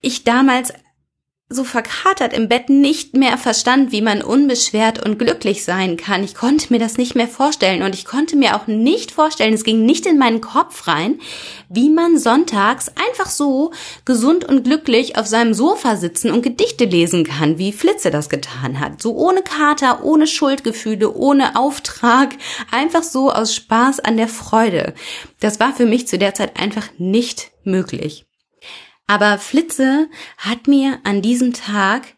[0.00, 0.72] ich damals
[1.50, 6.24] so verkatert im Bett nicht mehr verstand, wie man unbeschwert und glücklich sein kann.
[6.24, 9.62] Ich konnte mir das nicht mehr vorstellen und ich konnte mir auch nicht vorstellen, es
[9.62, 11.20] ging nicht in meinen Kopf rein,
[11.68, 13.72] wie man sonntags einfach so
[14.06, 18.80] gesund und glücklich auf seinem Sofa sitzen und Gedichte lesen kann, wie Flitze das getan
[18.80, 19.02] hat.
[19.02, 22.34] So ohne Kater, ohne Schuldgefühle, ohne Auftrag,
[22.70, 24.94] einfach so aus Spaß an der Freude.
[25.40, 28.24] Das war für mich zu der Zeit einfach nicht möglich.
[29.06, 32.14] Aber Flitze hat mir an diesem Tag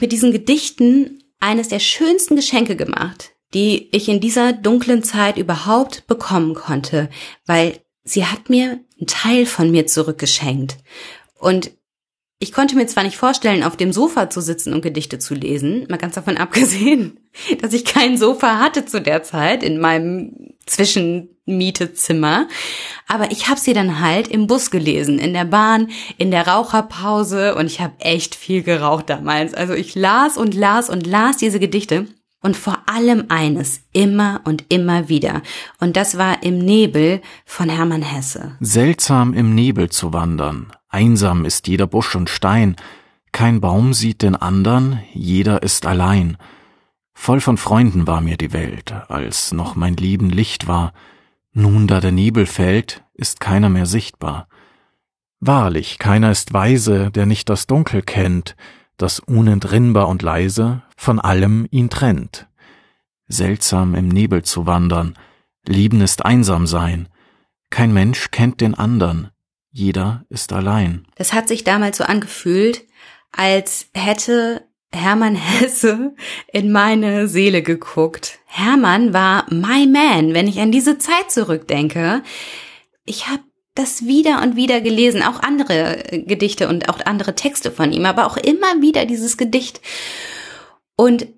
[0.00, 6.06] mit diesen Gedichten eines der schönsten Geschenke gemacht, die ich in dieser dunklen Zeit überhaupt
[6.06, 7.08] bekommen konnte,
[7.46, 10.76] weil sie hat mir einen Teil von mir zurückgeschenkt.
[11.38, 11.72] Und
[12.42, 15.86] ich konnte mir zwar nicht vorstellen, auf dem Sofa zu sitzen und Gedichte zu lesen,
[15.90, 17.20] mal ganz davon abgesehen,
[17.60, 22.48] dass ich kein Sofa hatte zu der Zeit in meinem Zwischenmietezimmer,
[23.06, 27.54] aber ich habe sie dann halt im Bus gelesen, in der Bahn, in der Raucherpause
[27.56, 29.52] und ich habe echt viel geraucht damals.
[29.52, 32.06] Also ich las und las und las diese Gedichte
[32.40, 35.42] und vor allem eines, immer und immer wieder.
[35.78, 38.56] Und das war im Nebel von Hermann Hesse.
[38.60, 42.76] Seltsam im Nebel zu wandern, einsam ist jeder Busch und Stein,
[43.32, 46.36] kein Baum sieht den andern, jeder ist allein.
[47.14, 50.92] Voll von Freunden war mir die Welt, als noch mein Leben Licht war.
[51.52, 54.48] Nun, da der Nebel fällt, ist keiner mehr sichtbar.
[55.40, 58.56] Wahrlich, keiner ist weise, der nicht das Dunkel kennt,
[58.96, 62.48] das unentrinnbar und leise von allem ihn trennt.
[63.26, 65.14] Seltsam im Nebel zu wandern,
[65.66, 67.08] lieben ist einsam sein,
[67.70, 69.30] kein Mensch kennt den andern,
[69.72, 71.06] jeder ist allein.
[71.16, 72.84] Das hat sich damals so angefühlt,
[73.32, 76.14] als hätte Hermann Hesse
[76.52, 78.38] in meine Seele geguckt.
[78.46, 82.22] Hermann war my man, wenn ich an diese Zeit zurückdenke.
[83.04, 83.42] Ich habe
[83.74, 88.26] das wieder und wieder gelesen, auch andere Gedichte und auch andere Texte von ihm, aber
[88.26, 89.80] auch immer wieder dieses Gedicht.
[90.96, 91.28] Und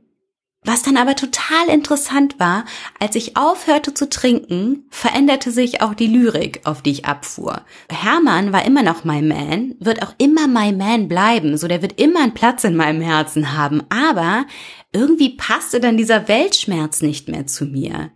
[0.64, 2.64] was dann aber total interessant war,
[3.00, 7.62] als ich aufhörte zu trinken, veränderte sich auch die Lyrik, auf die ich abfuhr.
[7.90, 12.00] Hermann war immer noch my man, wird auch immer my man bleiben, so der wird
[12.00, 14.46] immer einen Platz in meinem Herzen haben, aber
[14.92, 18.12] irgendwie passte dann dieser Weltschmerz nicht mehr zu mir.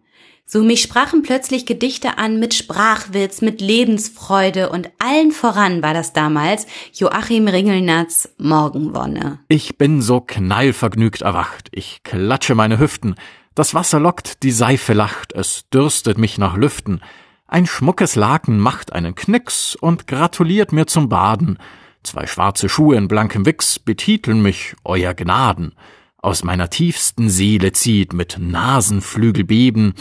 [0.48, 6.12] So mich sprachen plötzlich Gedichte an mit Sprachwitz, mit Lebensfreude und allen voran war das
[6.12, 9.40] damals Joachim Ringelnatz Morgenwonne.
[9.48, 13.16] Ich bin so knallvergnügt erwacht, ich klatsche meine Hüften,
[13.56, 17.00] das Wasser lockt, die Seife lacht, es dürstet mich nach Lüften,
[17.48, 21.58] ein schmuckes Laken macht einen Knicks und gratuliert mir zum Baden,
[22.04, 25.74] zwei schwarze Schuhe in blankem Wichs betiteln mich Euer Gnaden,
[26.18, 29.94] aus meiner tiefsten Seele zieht mit Nasenflügelbeben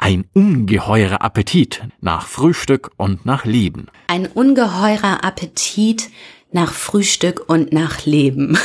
[0.00, 3.86] ein ungeheurer Appetit nach Frühstück und nach Leben.
[4.08, 6.10] Ein ungeheurer Appetit
[6.50, 8.58] nach Frühstück und nach Leben.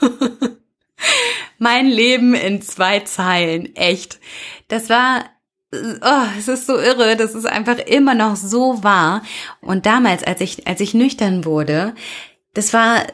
[1.58, 4.18] mein Leben in zwei Zeilen, echt.
[4.68, 5.24] Das war
[5.72, 9.22] oh, es ist so irre, das ist einfach immer noch so wahr.
[9.60, 11.94] Und damals, als ich, als ich nüchtern wurde,
[12.52, 13.04] das war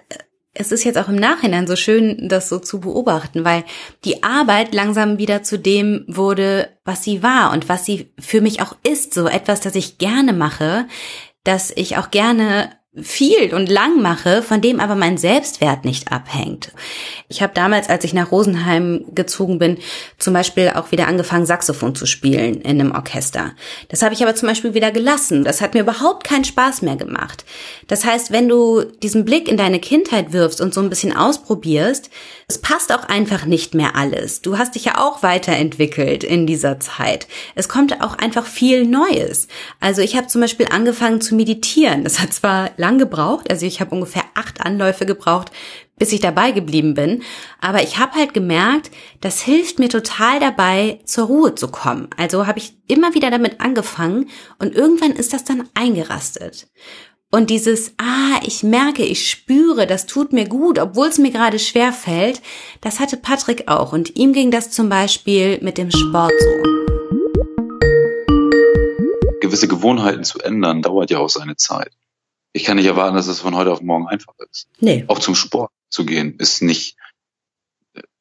[0.52, 3.64] es ist jetzt auch im Nachhinein so schön, das so zu beobachten, weil
[4.04, 8.60] die Arbeit langsam wieder zu dem wurde, was sie war und was sie für mich
[8.60, 10.86] auch ist, so etwas, das ich gerne mache,
[11.44, 16.72] dass ich auch gerne viel und lang mache, von dem aber mein Selbstwert nicht abhängt.
[17.28, 19.78] Ich habe damals, als ich nach Rosenheim gezogen bin,
[20.18, 23.52] zum Beispiel auch wieder angefangen, Saxophon zu spielen in einem Orchester.
[23.88, 25.44] Das habe ich aber zum Beispiel wieder gelassen.
[25.44, 27.44] Das hat mir überhaupt keinen Spaß mehr gemacht.
[27.86, 32.10] Das heißt, wenn du diesen Blick in deine Kindheit wirfst und so ein bisschen ausprobierst,
[32.48, 34.42] es passt auch einfach nicht mehr alles.
[34.42, 37.28] Du hast dich ja auch weiterentwickelt in dieser Zeit.
[37.54, 39.46] Es kommt auch einfach viel Neues.
[39.78, 42.02] Also ich habe zum Beispiel angefangen zu meditieren.
[42.02, 45.52] Das hat zwar lang gebraucht, also ich habe ungefähr acht Anläufe gebraucht,
[45.96, 47.22] bis ich dabei geblieben bin.
[47.60, 52.08] Aber ich habe halt gemerkt, das hilft mir total dabei, zur Ruhe zu kommen.
[52.16, 54.28] Also habe ich immer wieder damit angefangen
[54.58, 56.68] und irgendwann ist das dann eingerastet.
[57.32, 61.60] Und dieses, ah, ich merke, ich spüre, das tut mir gut, obwohl es mir gerade
[61.60, 62.42] schwer fällt,
[62.80, 63.92] das hatte Patrick auch.
[63.92, 66.48] Und ihm ging das zum Beispiel mit dem Sport so.
[69.40, 71.92] Gewisse Gewohnheiten zu ändern, dauert ja auch seine Zeit.
[72.52, 74.68] Ich kann nicht erwarten, dass es von heute auf morgen einfach ist.
[74.80, 75.04] Nee.
[75.06, 76.96] Auch zum Sport zu gehen, ist nicht.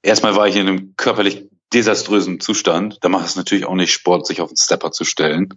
[0.02, 2.98] Erstmal war ich in einem körperlich desaströsen Zustand.
[3.02, 5.50] Da macht es natürlich auch nicht Sport, sich auf den Stepper zu stellen.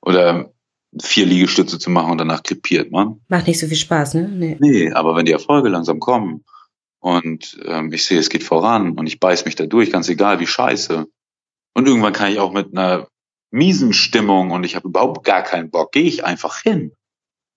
[0.00, 0.52] Oder
[1.00, 3.20] vier Liegestütze zu machen und danach krepiert man.
[3.28, 4.28] Macht nicht so viel Spaß, ne?
[4.28, 6.44] Nee, nee aber wenn die Erfolge langsam kommen
[7.00, 10.40] und ähm, ich sehe, es geht voran und ich beiß mich da durch, ganz egal
[10.40, 11.06] wie scheiße.
[11.74, 13.08] Und irgendwann kann ich auch mit einer
[13.50, 16.92] miesen Stimmung und ich habe überhaupt gar keinen Bock, gehe ich einfach hin,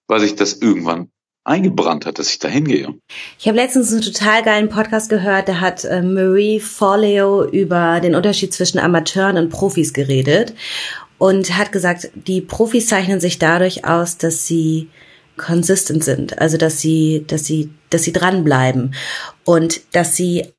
[0.08, 1.10] weil sich das irgendwann
[1.46, 2.96] eingebrannt hat, dass ich da hingehe.
[3.38, 8.16] Ich habe letztens einen total geilen Podcast gehört, da hat äh, Marie Forleo über den
[8.16, 10.56] Unterschied zwischen Amateuren und Profis geredet
[11.20, 14.90] und hat gesagt, die Profis zeichnen sich dadurch aus, dass sie
[15.38, 18.96] consistent sind, also dass sie, dass sie, dass sie dranbleiben
[19.44, 20.54] und dass sie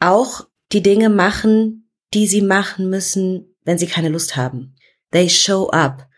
[0.00, 4.74] auch die Dinge machen, die sie machen müssen, wenn sie keine Lust haben.
[5.12, 6.08] They show up.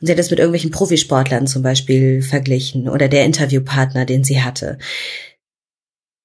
[0.00, 4.42] Und sie hat das mit irgendwelchen Profisportlern zum Beispiel verglichen oder der Interviewpartner, den sie
[4.42, 4.78] hatte.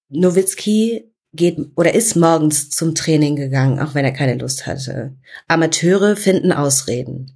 [0.09, 5.15] Nowitzki geht oder ist morgens zum Training gegangen, auch wenn er keine Lust hatte.
[5.47, 7.35] Amateure finden Ausreden.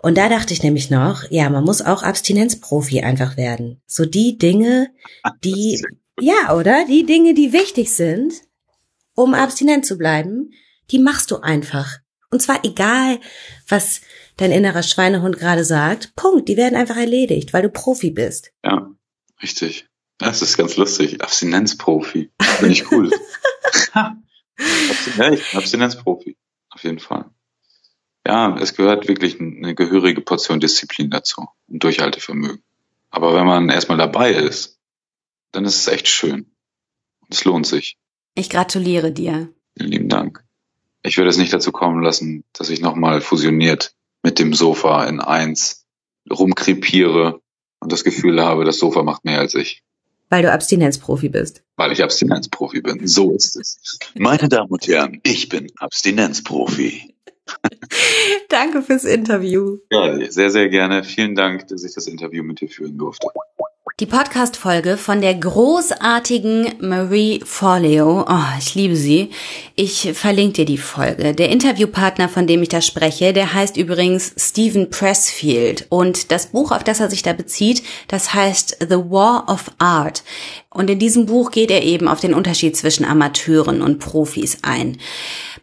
[0.00, 3.80] Und da dachte ich nämlich noch, ja, man muss auch Abstinenzprofi einfach werden.
[3.86, 4.90] So die Dinge,
[5.44, 5.82] die,
[6.20, 6.84] ja, oder?
[6.88, 8.34] Die Dinge, die wichtig sind,
[9.14, 10.52] um abstinent zu bleiben,
[10.90, 11.98] die machst du einfach.
[12.30, 13.18] Und zwar egal,
[13.68, 14.00] was
[14.42, 16.14] dein innerer Schweinehund gerade sagt.
[16.16, 16.48] Punkt.
[16.48, 18.52] Die werden einfach erledigt, weil du Profi bist.
[18.64, 18.90] Ja,
[19.42, 19.86] richtig.
[20.18, 21.22] Das ist ganz lustig.
[21.22, 22.30] Abstinenzprofi.
[22.40, 23.10] Finde ich cool.
[23.94, 26.36] ja, ich Abstinenzprofi.
[26.70, 27.26] Auf jeden Fall.
[28.26, 32.62] Ja, es gehört wirklich eine gehörige Portion Disziplin dazu und Durchhaltevermögen.
[33.10, 34.78] Aber wenn man erstmal dabei ist,
[35.50, 36.46] dann ist es echt schön.
[37.20, 37.96] Und es lohnt sich.
[38.34, 39.52] Ich gratuliere dir.
[39.76, 40.44] Vielen lieben Dank.
[41.02, 45.20] Ich würde es nicht dazu kommen lassen, dass ich nochmal fusioniert mit dem Sofa in
[45.20, 45.86] eins
[46.30, 47.40] rumkrepiere
[47.80, 49.82] und das Gefühl habe, das Sofa macht mehr als ich.
[50.30, 51.62] Weil du Abstinenzprofi bist.
[51.76, 53.06] Weil ich Abstinenzprofi bin.
[53.06, 53.98] So ist es.
[54.14, 57.14] Meine Damen und Herren, ich bin Abstinenzprofi.
[58.48, 59.78] Danke fürs Interview.
[59.90, 61.04] Ja, sehr, sehr gerne.
[61.04, 63.28] Vielen Dank, dass ich das Interview mit dir führen durfte.
[64.02, 68.26] Die Podcast-Folge von der großartigen Marie Forleo.
[68.28, 69.30] Oh, ich liebe sie.
[69.76, 71.36] Ich verlinke dir die Folge.
[71.36, 75.86] Der Interviewpartner, von dem ich da spreche, der heißt übrigens Stephen Pressfield.
[75.88, 80.24] Und das Buch, auf das er sich da bezieht, das heißt The War of Art.
[80.72, 84.98] Und in diesem Buch geht er eben auf den Unterschied zwischen Amateuren und Profis ein.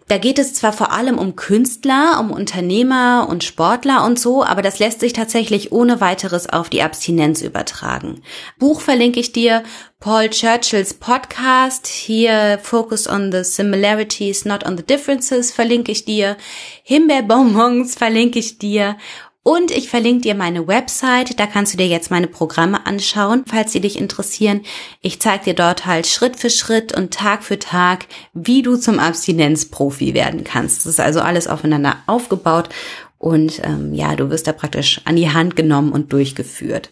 [0.08, 4.64] Da geht es zwar vor allem um Künstler, um Unternehmer und Sportler und so, aber
[4.64, 8.24] das lässt sich tatsächlich ohne weiteres auf die Abstinenz übertragen.
[8.58, 9.64] Buch verlinke ich dir,
[10.00, 16.38] Paul Churchills Podcast, hier Focus on the Similarities, not on the Differences verlinke ich dir,
[16.84, 18.96] Himbeerbonbons verlinke ich dir
[19.44, 23.72] und ich verlinke dir meine Website, da kannst du dir jetzt meine Programme anschauen, falls
[23.72, 24.62] sie dich interessieren.
[25.02, 29.00] Ich zeige dir dort halt Schritt für Schritt und Tag für Tag, wie du zum
[29.00, 30.80] Abstinenzprofi werden kannst.
[30.80, 32.70] Das ist also alles aufeinander aufgebaut
[33.18, 36.92] und ähm, ja, du wirst da praktisch an die Hand genommen und durchgeführt.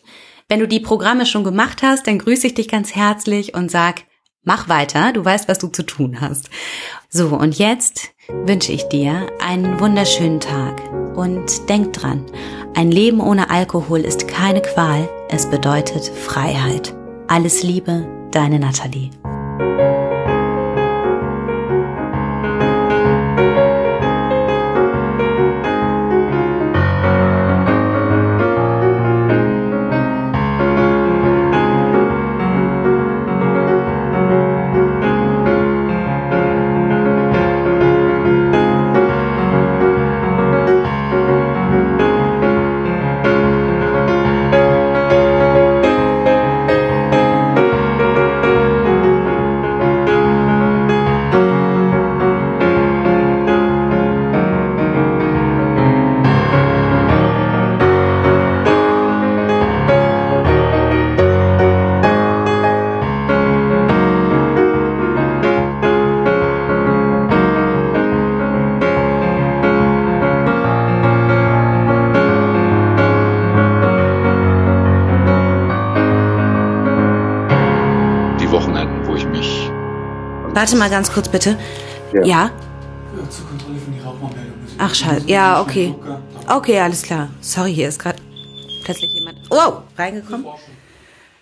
[0.49, 4.03] Wenn du die Programme schon gemacht hast, dann grüße ich dich ganz herzlich und sag,
[4.43, 6.49] mach weiter, du weißt, was du zu tun hast.
[7.09, 10.81] So, und jetzt wünsche ich dir einen wunderschönen Tag
[11.15, 12.25] und denk dran,
[12.75, 16.93] ein Leben ohne Alkohol ist keine Qual, es bedeutet Freiheit.
[17.27, 19.09] Alles Liebe, deine Nathalie.
[80.57, 81.55] Warte mal ganz kurz bitte.
[82.11, 82.25] Ja?
[82.25, 82.51] Ja.
[84.79, 85.27] Ach, scheiße.
[85.27, 85.93] Ja, okay.
[86.47, 87.29] Okay, alles klar.
[87.41, 88.17] Sorry, hier ist gerade
[88.83, 89.37] plötzlich jemand.
[89.51, 90.47] Wow, reingekommen.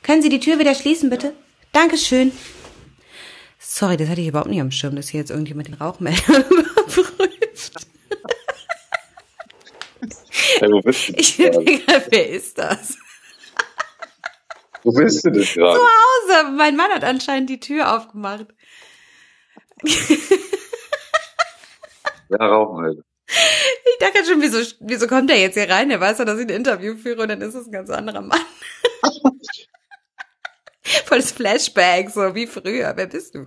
[0.03, 1.33] Können Sie die Tür wieder schließen, bitte?
[1.71, 2.33] Dankeschön.
[3.57, 7.87] Sorry, das hatte ich überhaupt nicht am Schirm, dass hier jetzt irgendjemand den Rauchmelder überprüft.
[10.59, 12.97] Hey, wo bist du Ich denke, wer ist das?
[14.83, 15.79] Wo bist du denn gerade?
[15.79, 16.51] Zu Hause.
[16.57, 18.47] Mein Mann hat anscheinend die Tür aufgemacht.
[22.29, 23.03] Ja, Rauchmelder.
[23.27, 25.91] Ich dachte schon, wieso, wieso kommt er jetzt hier rein?
[25.91, 28.21] Er weiß ja, dass ich ein Interview führe und dann ist es ein ganz anderer
[28.21, 28.39] Mann.
[31.05, 32.93] Volles Flashback, so wie früher.
[32.95, 33.45] Wer bist du?